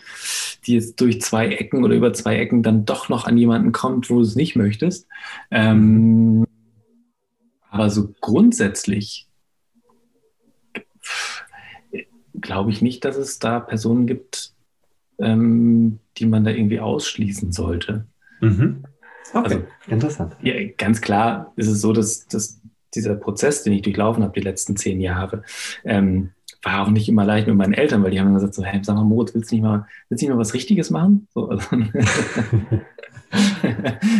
die 0.66 0.76
jetzt 0.76 1.02
durch 1.02 1.22
zwei 1.22 1.48
Ecken 1.48 1.84
oder 1.84 1.96
über 1.96 2.14
zwei 2.14 2.38
Ecken 2.38 2.62
dann 2.62 2.86
doch 2.86 3.10
noch 3.10 3.26
an 3.26 3.38
jemanden 3.38 3.72
kommt, 3.72 4.10
wo 4.10 4.16
du 4.16 4.22
es 4.22 4.36
nicht 4.36 4.56
möchtest. 4.56 5.08
Ähm, 5.50 6.46
aber 7.70 7.90
so 7.90 8.14
grundsätzlich 8.22 9.28
glaube 12.40 12.72
ich 12.72 12.82
nicht, 12.82 13.04
dass 13.04 13.16
es 13.16 13.40
da 13.40 13.60
Personen 13.60 14.06
gibt, 14.06 14.54
ähm, 15.18 16.00
die 16.18 16.28
man 16.28 16.44
da 16.44 16.52
irgendwie 16.52 16.80
ausschließen 16.80 17.52
sollte. 17.52 18.06
Mhm. 18.42 18.84
Okay, 19.34 19.56
also, 19.56 19.64
interessant. 19.88 20.36
Ja, 20.44 20.54
ganz 20.78 21.02
klar 21.02 21.54
ist 21.56 21.68
es 21.68 21.82
so, 21.82 21.94
dass, 21.94 22.28
dass 22.28 22.60
dieser 22.96 23.16
Prozess, 23.16 23.64
den 23.64 23.74
ich 23.74 23.82
durchlaufen 23.82 24.24
habe 24.24 24.34
die 24.34 24.46
letzten 24.46 24.76
zehn 24.78 25.02
Jahre, 25.02 25.44
ähm, 25.84 26.32
war 26.62 26.84
auch 26.84 26.90
nicht 26.90 27.10
immer 27.10 27.26
leicht 27.26 27.48
mit 27.48 27.58
meinen 27.58 27.74
Eltern, 27.74 28.04
weil 28.04 28.12
die 28.12 28.20
haben 28.22 28.34
gesagt 28.34 28.54
so, 28.54 28.64
hey, 28.64 28.80
sag 28.84 28.96
mal, 28.96 29.04
Moritz, 29.04 29.34
willst 29.34 29.52
du 29.52 29.56
nicht 29.56 29.64
mal, 29.64 29.86
willst 30.08 30.22
du 30.22 30.26
nicht 30.26 30.34
mal 30.34 30.40
was 30.40 30.54
Richtiges 30.54 30.90
machen? 30.90 31.28
So, 31.34 31.50
also 31.50 31.66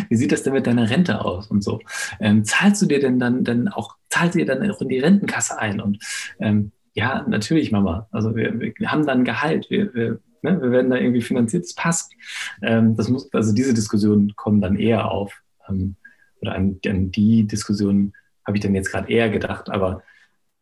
Wie 0.10 0.16
sieht 0.16 0.32
das 0.32 0.44
denn 0.44 0.54
mit 0.54 0.66
deiner 0.68 0.90
Rente 0.90 1.24
aus 1.24 1.48
und 1.48 1.64
so? 1.64 1.80
Ähm, 2.20 2.44
zahlst 2.44 2.82
du 2.82 2.88
dir 2.88 3.00
denn 3.00 3.20
dann, 3.20 3.44
dann 3.44 3.68
auch, 3.68 3.96
zahlst 4.10 4.36
du 4.36 4.40
dir 4.40 4.46
dann 4.46 4.70
auch 4.70 4.82
in 4.82 4.90
die 4.90 5.00
Rentenkasse 5.00 5.58
ein? 5.58 5.80
Und 5.80 6.00
ähm, 6.40 6.72
ja, 6.94 7.24
natürlich, 7.28 7.72
Mama. 7.72 8.08
Also 8.12 8.36
wir, 8.36 8.60
wir 8.60 8.92
haben 8.92 9.06
dann 9.06 9.24
Gehalt. 9.24 9.70
Wir, 9.70 9.94
wir 9.94 10.20
Ne? 10.44 10.62
Wir 10.62 10.72
werden 10.72 10.92
da 10.92 10.98
irgendwie 10.98 11.22
finanziert, 11.22 11.64
das 11.64 11.74
passt. 11.74 12.14
Ähm, 12.62 12.96
das 12.96 13.10
muss, 13.10 13.34
also 13.34 13.54
diese 13.54 13.74
Diskussionen 13.74 14.36
kommen 14.36 14.62
dann 14.62 14.76
eher 14.76 15.10
auf. 15.10 15.42
Ähm, 15.68 15.96
oder 16.42 16.56
an, 16.56 16.80
an 16.86 17.12
die 17.12 17.48
Diskussion 17.48 18.14
habe 18.46 18.58
ich 18.58 18.64
dann 18.64 18.76
jetzt 18.76 18.92
gerade 18.92 19.12
eher 19.12 19.30
gedacht, 19.30 19.70
aber 19.70 20.04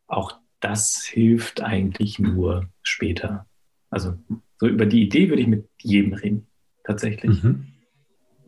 auch 0.06 0.38
das 0.60 1.04
hilft 1.04 1.62
eigentlich 1.62 2.18
nur 2.18 2.68
später. 2.82 3.46
Also 3.90 4.14
so 4.58 4.66
über 4.68 4.86
die 4.86 5.02
Idee 5.02 5.28
würde 5.28 5.42
ich 5.42 5.48
mit 5.48 5.68
jedem 5.80 6.14
reden, 6.14 6.46
tatsächlich. 6.84 7.42
Mhm. 7.42 7.66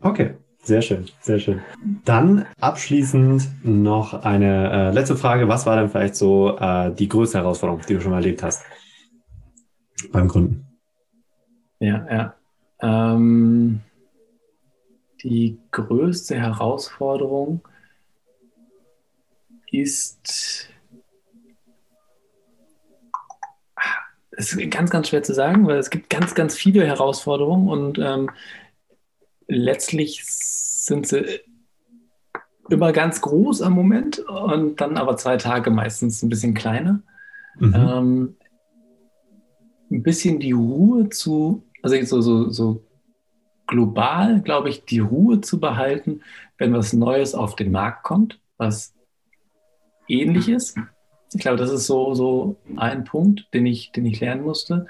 Okay, 0.01 0.35
sehr 0.63 0.81
schön, 0.81 1.05
sehr 1.19 1.39
schön. 1.39 1.61
Dann 2.05 2.45
abschließend 2.59 3.63
noch 3.63 4.13
eine 4.13 4.71
äh, 4.71 4.91
letzte 4.91 5.15
Frage. 5.15 5.47
Was 5.47 5.65
war 5.65 5.75
denn 5.75 5.89
vielleicht 5.89 6.15
so 6.15 6.57
äh, 6.57 6.93
die 6.93 7.09
größte 7.09 7.37
Herausforderung, 7.37 7.81
die 7.87 7.93
du 7.95 8.01
schon 8.01 8.11
mal 8.11 8.17
erlebt 8.17 8.43
hast 8.43 8.63
beim 10.11 10.27
Kunden? 10.27 10.65
Ja, 11.79 12.07
ja. 12.09 12.35
Ähm, 12.81 13.81
die 15.21 15.59
größte 15.71 16.35
Herausforderung 16.35 17.67
ist, 19.71 20.69
es 24.31 24.53
ist 24.53 24.71
ganz, 24.71 24.89
ganz 24.89 25.09
schwer 25.09 25.23
zu 25.23 25.33
sagen, 25.33 25.65
weil 25.67 25.77
es 25.77 25.89
gibt 25.89 26.09
ganz, 26.09 26.35
ganz 26.35 26.55
viele 26.55 26.85
Herausforderungen 26.85 27.69
und 27.69 27.99
ähm, 27.99 28.29
letztlich 29.47 30.23
sind 30.25 31.07
sie 31.07 31.41
immer 32.69 32.91
ganz 32.91 33.21
groß 33.21 33.61
am 33.61 33.73
Moment 33.73 34.19
und 34.19 34.81
dann 34.81 34.97
aber 34.97 35.17
zwei 35.17 35.37
Tage 35.37 35.69
meistens 35.69 36.23
ein 36.23 36.29
bisschen 36.29 36.53
kleiner. 36.53 37.01
Mhm. 37.59 37.73
Ähm, 37.75 38.35
ein 39.91 40.03
bisschen 40.03 40.39
die 40.39 40.51
Ruhe 40.51 41.09
zu, 41.09 41.63
also 41.83 41.95
so, 42.03 42.21
so, 42.21 42.49
so 42.49 42.83
global, 43.67 44.41
glaube 44.41 44.69
ich, 44.69 44.85
die 44.85 44.99
Ruhe 44.99 45.41
zu 45.41 45.59
behalten, 45.59 46.21
wenn 46.57 46.73
was 46.73 46.93
Neues 46.93 47.35
auf 47.35 47.55
den 47.55 47.71
Markt 47.71 48.03
kommt, 48.03 48.39
was 48.57 48.94
ähnlich 50.07 50.49
ist. 50.49 50.77
Ich 51.33 51.41
glaube, 51.41 51.57
das 51.57 51.71
ist 51.71 51.85
so, 51.85 52.13
so 52.13 52.57
ein 52.75 53.03
Punkt, 53.03 53.47
den 53.53 53.65
ich, 53.65 53.91
den 53.91 54.05
ich 54.05 54.19
lernen 54.19 54.43
musste. 54.43 54.87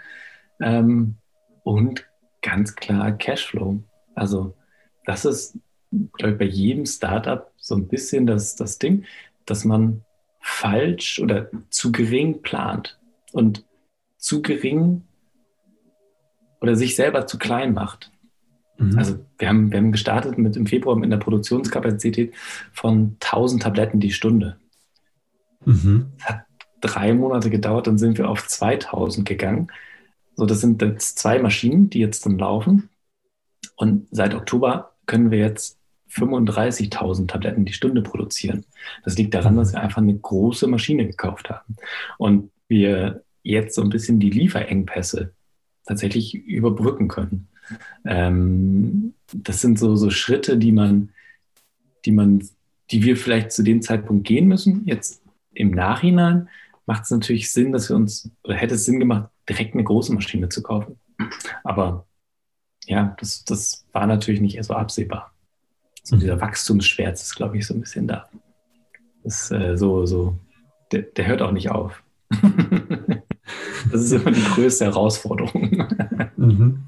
Ähm, 0.59 1.15
und 1.63 2.05
ganz 2.41 2.75
klar 2.75 3.11
Cashflow. 3.11 3.83
Also 4.13 4.55
das 5.05 5.25
ist, 5.25 5.57
glaube 6.13 6.33
ich, 6.33 6.37
bei 6.37 6.45
jedem 6.45 6.85
Startup 6.85 7.51
so 7.57 7.75
ein 7.75 7.87
bisschen 7.87 8.27
das, 8.27 8.55
das 8.55 8.77
Ding, 8.77 9.05
dass 9.45 9.65
man 9.65 10.03
falsch 10.39 11.19
oder 11.19 11.49
zu 11.69 11.91
gering 11.91 12.41
plant 12.41 12.99
und 13.31 13.65
zu 14.17 14.41
gering 14.41 15.03
oder 16.61 16.75
sich 16.75 16.95
selber 16.95 17.25
zu 17.25 17.37
klein 17.37 17.73
macht. 17.73 18.11
Mhm. 18.77 18.97
Also 18.97 19.19
wir 19.37 19.49
haben, 19.49 19.71
wir 19.71 19.79
haben 19.79 19.91
gestartet 19.91 20.37
mit 20.37 20.55
im 20.55 20.67
Februar 20.67 20.95
mit 20.95 21.11
einer 21.11 21.21
Produktionskapazität 21.21 22.33
von 22.71 23.17
1000 23.21 23.63
Tabletten 23.63 23.99
die 23.99 24.11
Stunde. 24.11 24.57
Mhm. 25.65 26.07
Das 26.17 26.27
hat 26.27 26.45
drei 26.81 27.13
Monate 27.13 27.49
gedauert, 27.49 27.87
dann 27.87 27.97
sind 27.97 28.17
wir 28.17 28.29
auf 28.29 28.47
2000 28.47 29.27
gegangen. 29.27 29.69
So, 30.35 30.45
das 30.45 30.61
sind 30.61 30.81
jetzt 30.81 31.17
zwei 31.17 31.39
Maschinen, 31.39 31.89
die 31.89 31.99
jetzt 31.99 32.25
dann 32.25 32.37
laufen. 32.37 32.89
Und 33.75 34.07
seit 34.11 34.33
Oktober 34.35 34.93
können 35.05 35.31
wir 35.31 35.39
jetzt 35.39 35.77
35.000 36.11 37.27
Tabletten 37.27 37.65
die 37.65 37.73
Stunde 37.73 38.01
produzieren. 38.01 38.65
Das 39.03 39.17
liegt 39.17 39.33
daran, 39.33 39.57
dass 39.57 39.73
wir 39.73 39.81
einfach 39.81 40.01
eine 40.01 40.17
große 40.17 40.67
Maschine 40.67 41.05
gekauft 41.05 41.49
haben. 41.49 41.75
Und 42.17 42.51
wir 42.67 43.23
jetzt 43.43 43.75
so 43.75 43.81
ein 43.81 43.89
bisschen 43.89 44.19
die 44.19 44.29
Lieferengpässe 44.29 45.33
tatsächlich 45.85 46.33
überbrücken 46.33 47.07
können. 47.07 47.47
Ähm, 48.05 49.13
das 49.33 49.61
sind 49.61 49.77
so, 49.79 49.95
so 49.95 50.09
Schritte, 50.09 50.57
die 50.57 50.71
man, 50.71 51.09
die 52.05 52.11
man, 52.11 52.47
die 52.91 53.03
wir 53.03 53.17
vielleicht 53.17 53.51
zu 53.51 53.63
dem 53.63 53.81
Zeitpunkt 53.81 54.25
gehen 54.27 54.47
müssen. 54.47 54.83
Jetzt 54.85 55.21
im 55.55 55.71
Nachhinein 55.71 56.49
macht 56.85 57.03
es 57.03 57.11
natürlich 57.11 57.51
Sinn, 57.51 57.71
dass 57.71 57.89
wir 57.89 57.95
uns, 57.95 58.29
oder 58.43 58.55
hätte 58.55 58.75
es 58.75 58.85
Sinn 58.85 58.99
gemacht, 58.99 59.29
direkt 59.49 59.73
eine 59.73 59.83
große 59.83 60.13
Maschine 60.13 60.49
zu 60.49 60.61
kaufen. 60.61 60.99
Aber 61.63 62.05
ja, 62.85 63.15
das, 63.19 63.43
das 63.45 63.85
war 63.91 64.05
natürlich 64.05 64.41
nicht 64.41 64.61
so 64.63 64.73
absehbar. 64.73 65.33
So 66.03 66.17
dieser 66.17 66.39
Wachstumsschmerz 66.39 67.23
ist, 67.23 67.35
glaube 67.35 67.57
ich, 67.57 67.65
so 67.65 67.73
ein 67.73 67.81
bisschen 67.81 68.07
da. 68.07 68.29
Das 69.23 69.49
äh, 69.49 69.75
so, 69.75 70.05
so, 70.05 70.37
der, 70.91 71.01
der 71.01 71.25
hört 71.25 71.41
auch 71.41 71.51
nicht 71.51 71.71
auf. 71.71 72.03
das 73.91 74.01
ist 74.01 74.11
immer 74.11 74.31
die 74.31 74.43
größte 74.43 74.85
Herausforderung. 74.85 75.87
Mhm. 76.37 76.83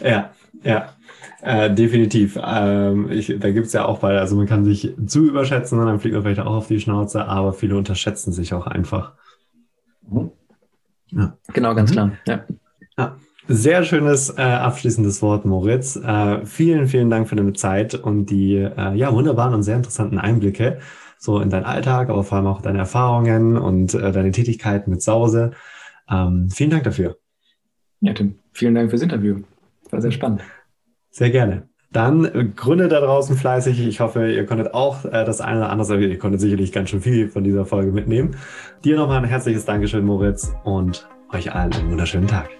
Ja, 0.00 0.32
ja. 0.64 0.94
Äh, 1.40 1.72
definitiv. 1.72 2.38
Ähm, 2.42 3.10
ich, 3.10 3.34
da 3.38 3.50
gibt 3.50 3.68
es 3.68 3.72
ja 3.72 3.84
auch 3.84 4.02
weil, 4.02 4.18
also 4.18 4.36
man 4.36 4.46
kann 4.46 4.64
sich 4.64 4.94
zu 5.06 5.24
überschätzen 5.24 5.78
und 5.78 5.86
dann 5.86 6.00
fliegt 6.00 6.14
man 6.14 6.24
vielleicht 6.24 6.40
auch 6.40 6.54
auf 6.54 6.66
die 6.66 6.80
Schnauze, 6.80 7.26
aber 7.26 7.52
viele 7.52 7.76
unterschätzen 7.76 8.32
sich 8.32 8.54
auch 8.54 8.66
einfach. 8.66 9.12
Mhm. 10.08 10.30
Ja. 11.10 11.36
Genau, 11.52 11.74
ganz 11.74 11.90
mhm. 11.90 11.94
klar. 11.94 12.12
Ja. 12.26 12.44
ja. 12.98 13.16
Sehr 13.46 13.82
schönes 13.84 14.36
äh, 14.36 14.42
abschließendes 14.42 15.22
Wort, 15.22 15.46
Moritz. 15.46 15.96
Äh, 15.96 16.44
vielen, 16.44 16.86
vielen 16.86 17.08
Dank 17.08 17.28
für 17.28 17.36
deine 17.36 17.54
Zeit 17.54 17.94
und 17.94 18.26
die 18.26 18.56
äh, 18.56 18.94
ja, 18.94 19.12
wunderbaren 19.12 19.54
und 19.54 19.62
sehr 19.62 19.76
interessanten 19.76 20.18
Einblicke 20.18 20.80
so 21.18 21.40
in 21.40 21.50
deinen 21.50 21.64
Alltag, 21.64 22.10
aber 22.10 22.22
vor 22.24 22.38
allem 22.38 22.46
auch 22.46 22.62
deine 22.62 22.78
Erfahrungen 22.78 23.56
und 23.56 23.94
äh, 23.94 24.12
deine 24.12 24.30
Tätigkeiten 24.30 24.90
mit 24.90 25.02
Sause. 25.02 25.52
Ähm, 26.08 26.48
vielen 26.50 26.70
Dank 26.70 26.84
dafür. 26.84 27.18
Ja, 28.00 28.12
Tim, 28.12 28.38
vielen 28.52 28.74
Dank 28.74 28.90
fürs 28.90 29.02
Interview. 29.02 29.42
War 29.90 30.00
sehr 30.00 30.12
spannend. 30.12 30.42
Sehr 31.18 31.30
gerne. 31.30 31.68
Dann 31.90 32.26
äh, 32.26 32.44
gründet 32.44 32.92
da 32.92 33.00
draußen 33.00 33.36
fleißig. 33.36 33.84
Ich 33.84 33.98
hoffe, 33.98 34.30
ihr 34.30 34.46
konntet 34.46 34.72
auch 34.72 35.04
äh, 35.04 35.24
das 35.24 35.40
eine 35.40 35.58
oder 35.58 35.70
andere, 35.70 36.00
ihr 36.00 36.16
konntet 36.16 36.40
sicherlich 36.40 36.70
ganz 36.70 36.90
schön 36.90 37.00
viel 37.00 37.28
von 37.28 37.42
dieser 37.42 37.66
Folge 37.66 37.90
mitnehmen. 37.90 38.36
Dir 38.84 38.94
nochmal 38.94 39.18
ein 39.18 39.24
herzliches 39.24 39.64
Dankeschön, 39.64 40.04
Moritz, 40.04 40.54
und 40.62 41.08
euch 41.32 41.52
allen 41.52 41.72
einen 41.72 41.90
wunderschönen 41.90 42.28
Tag. 42.28 42.50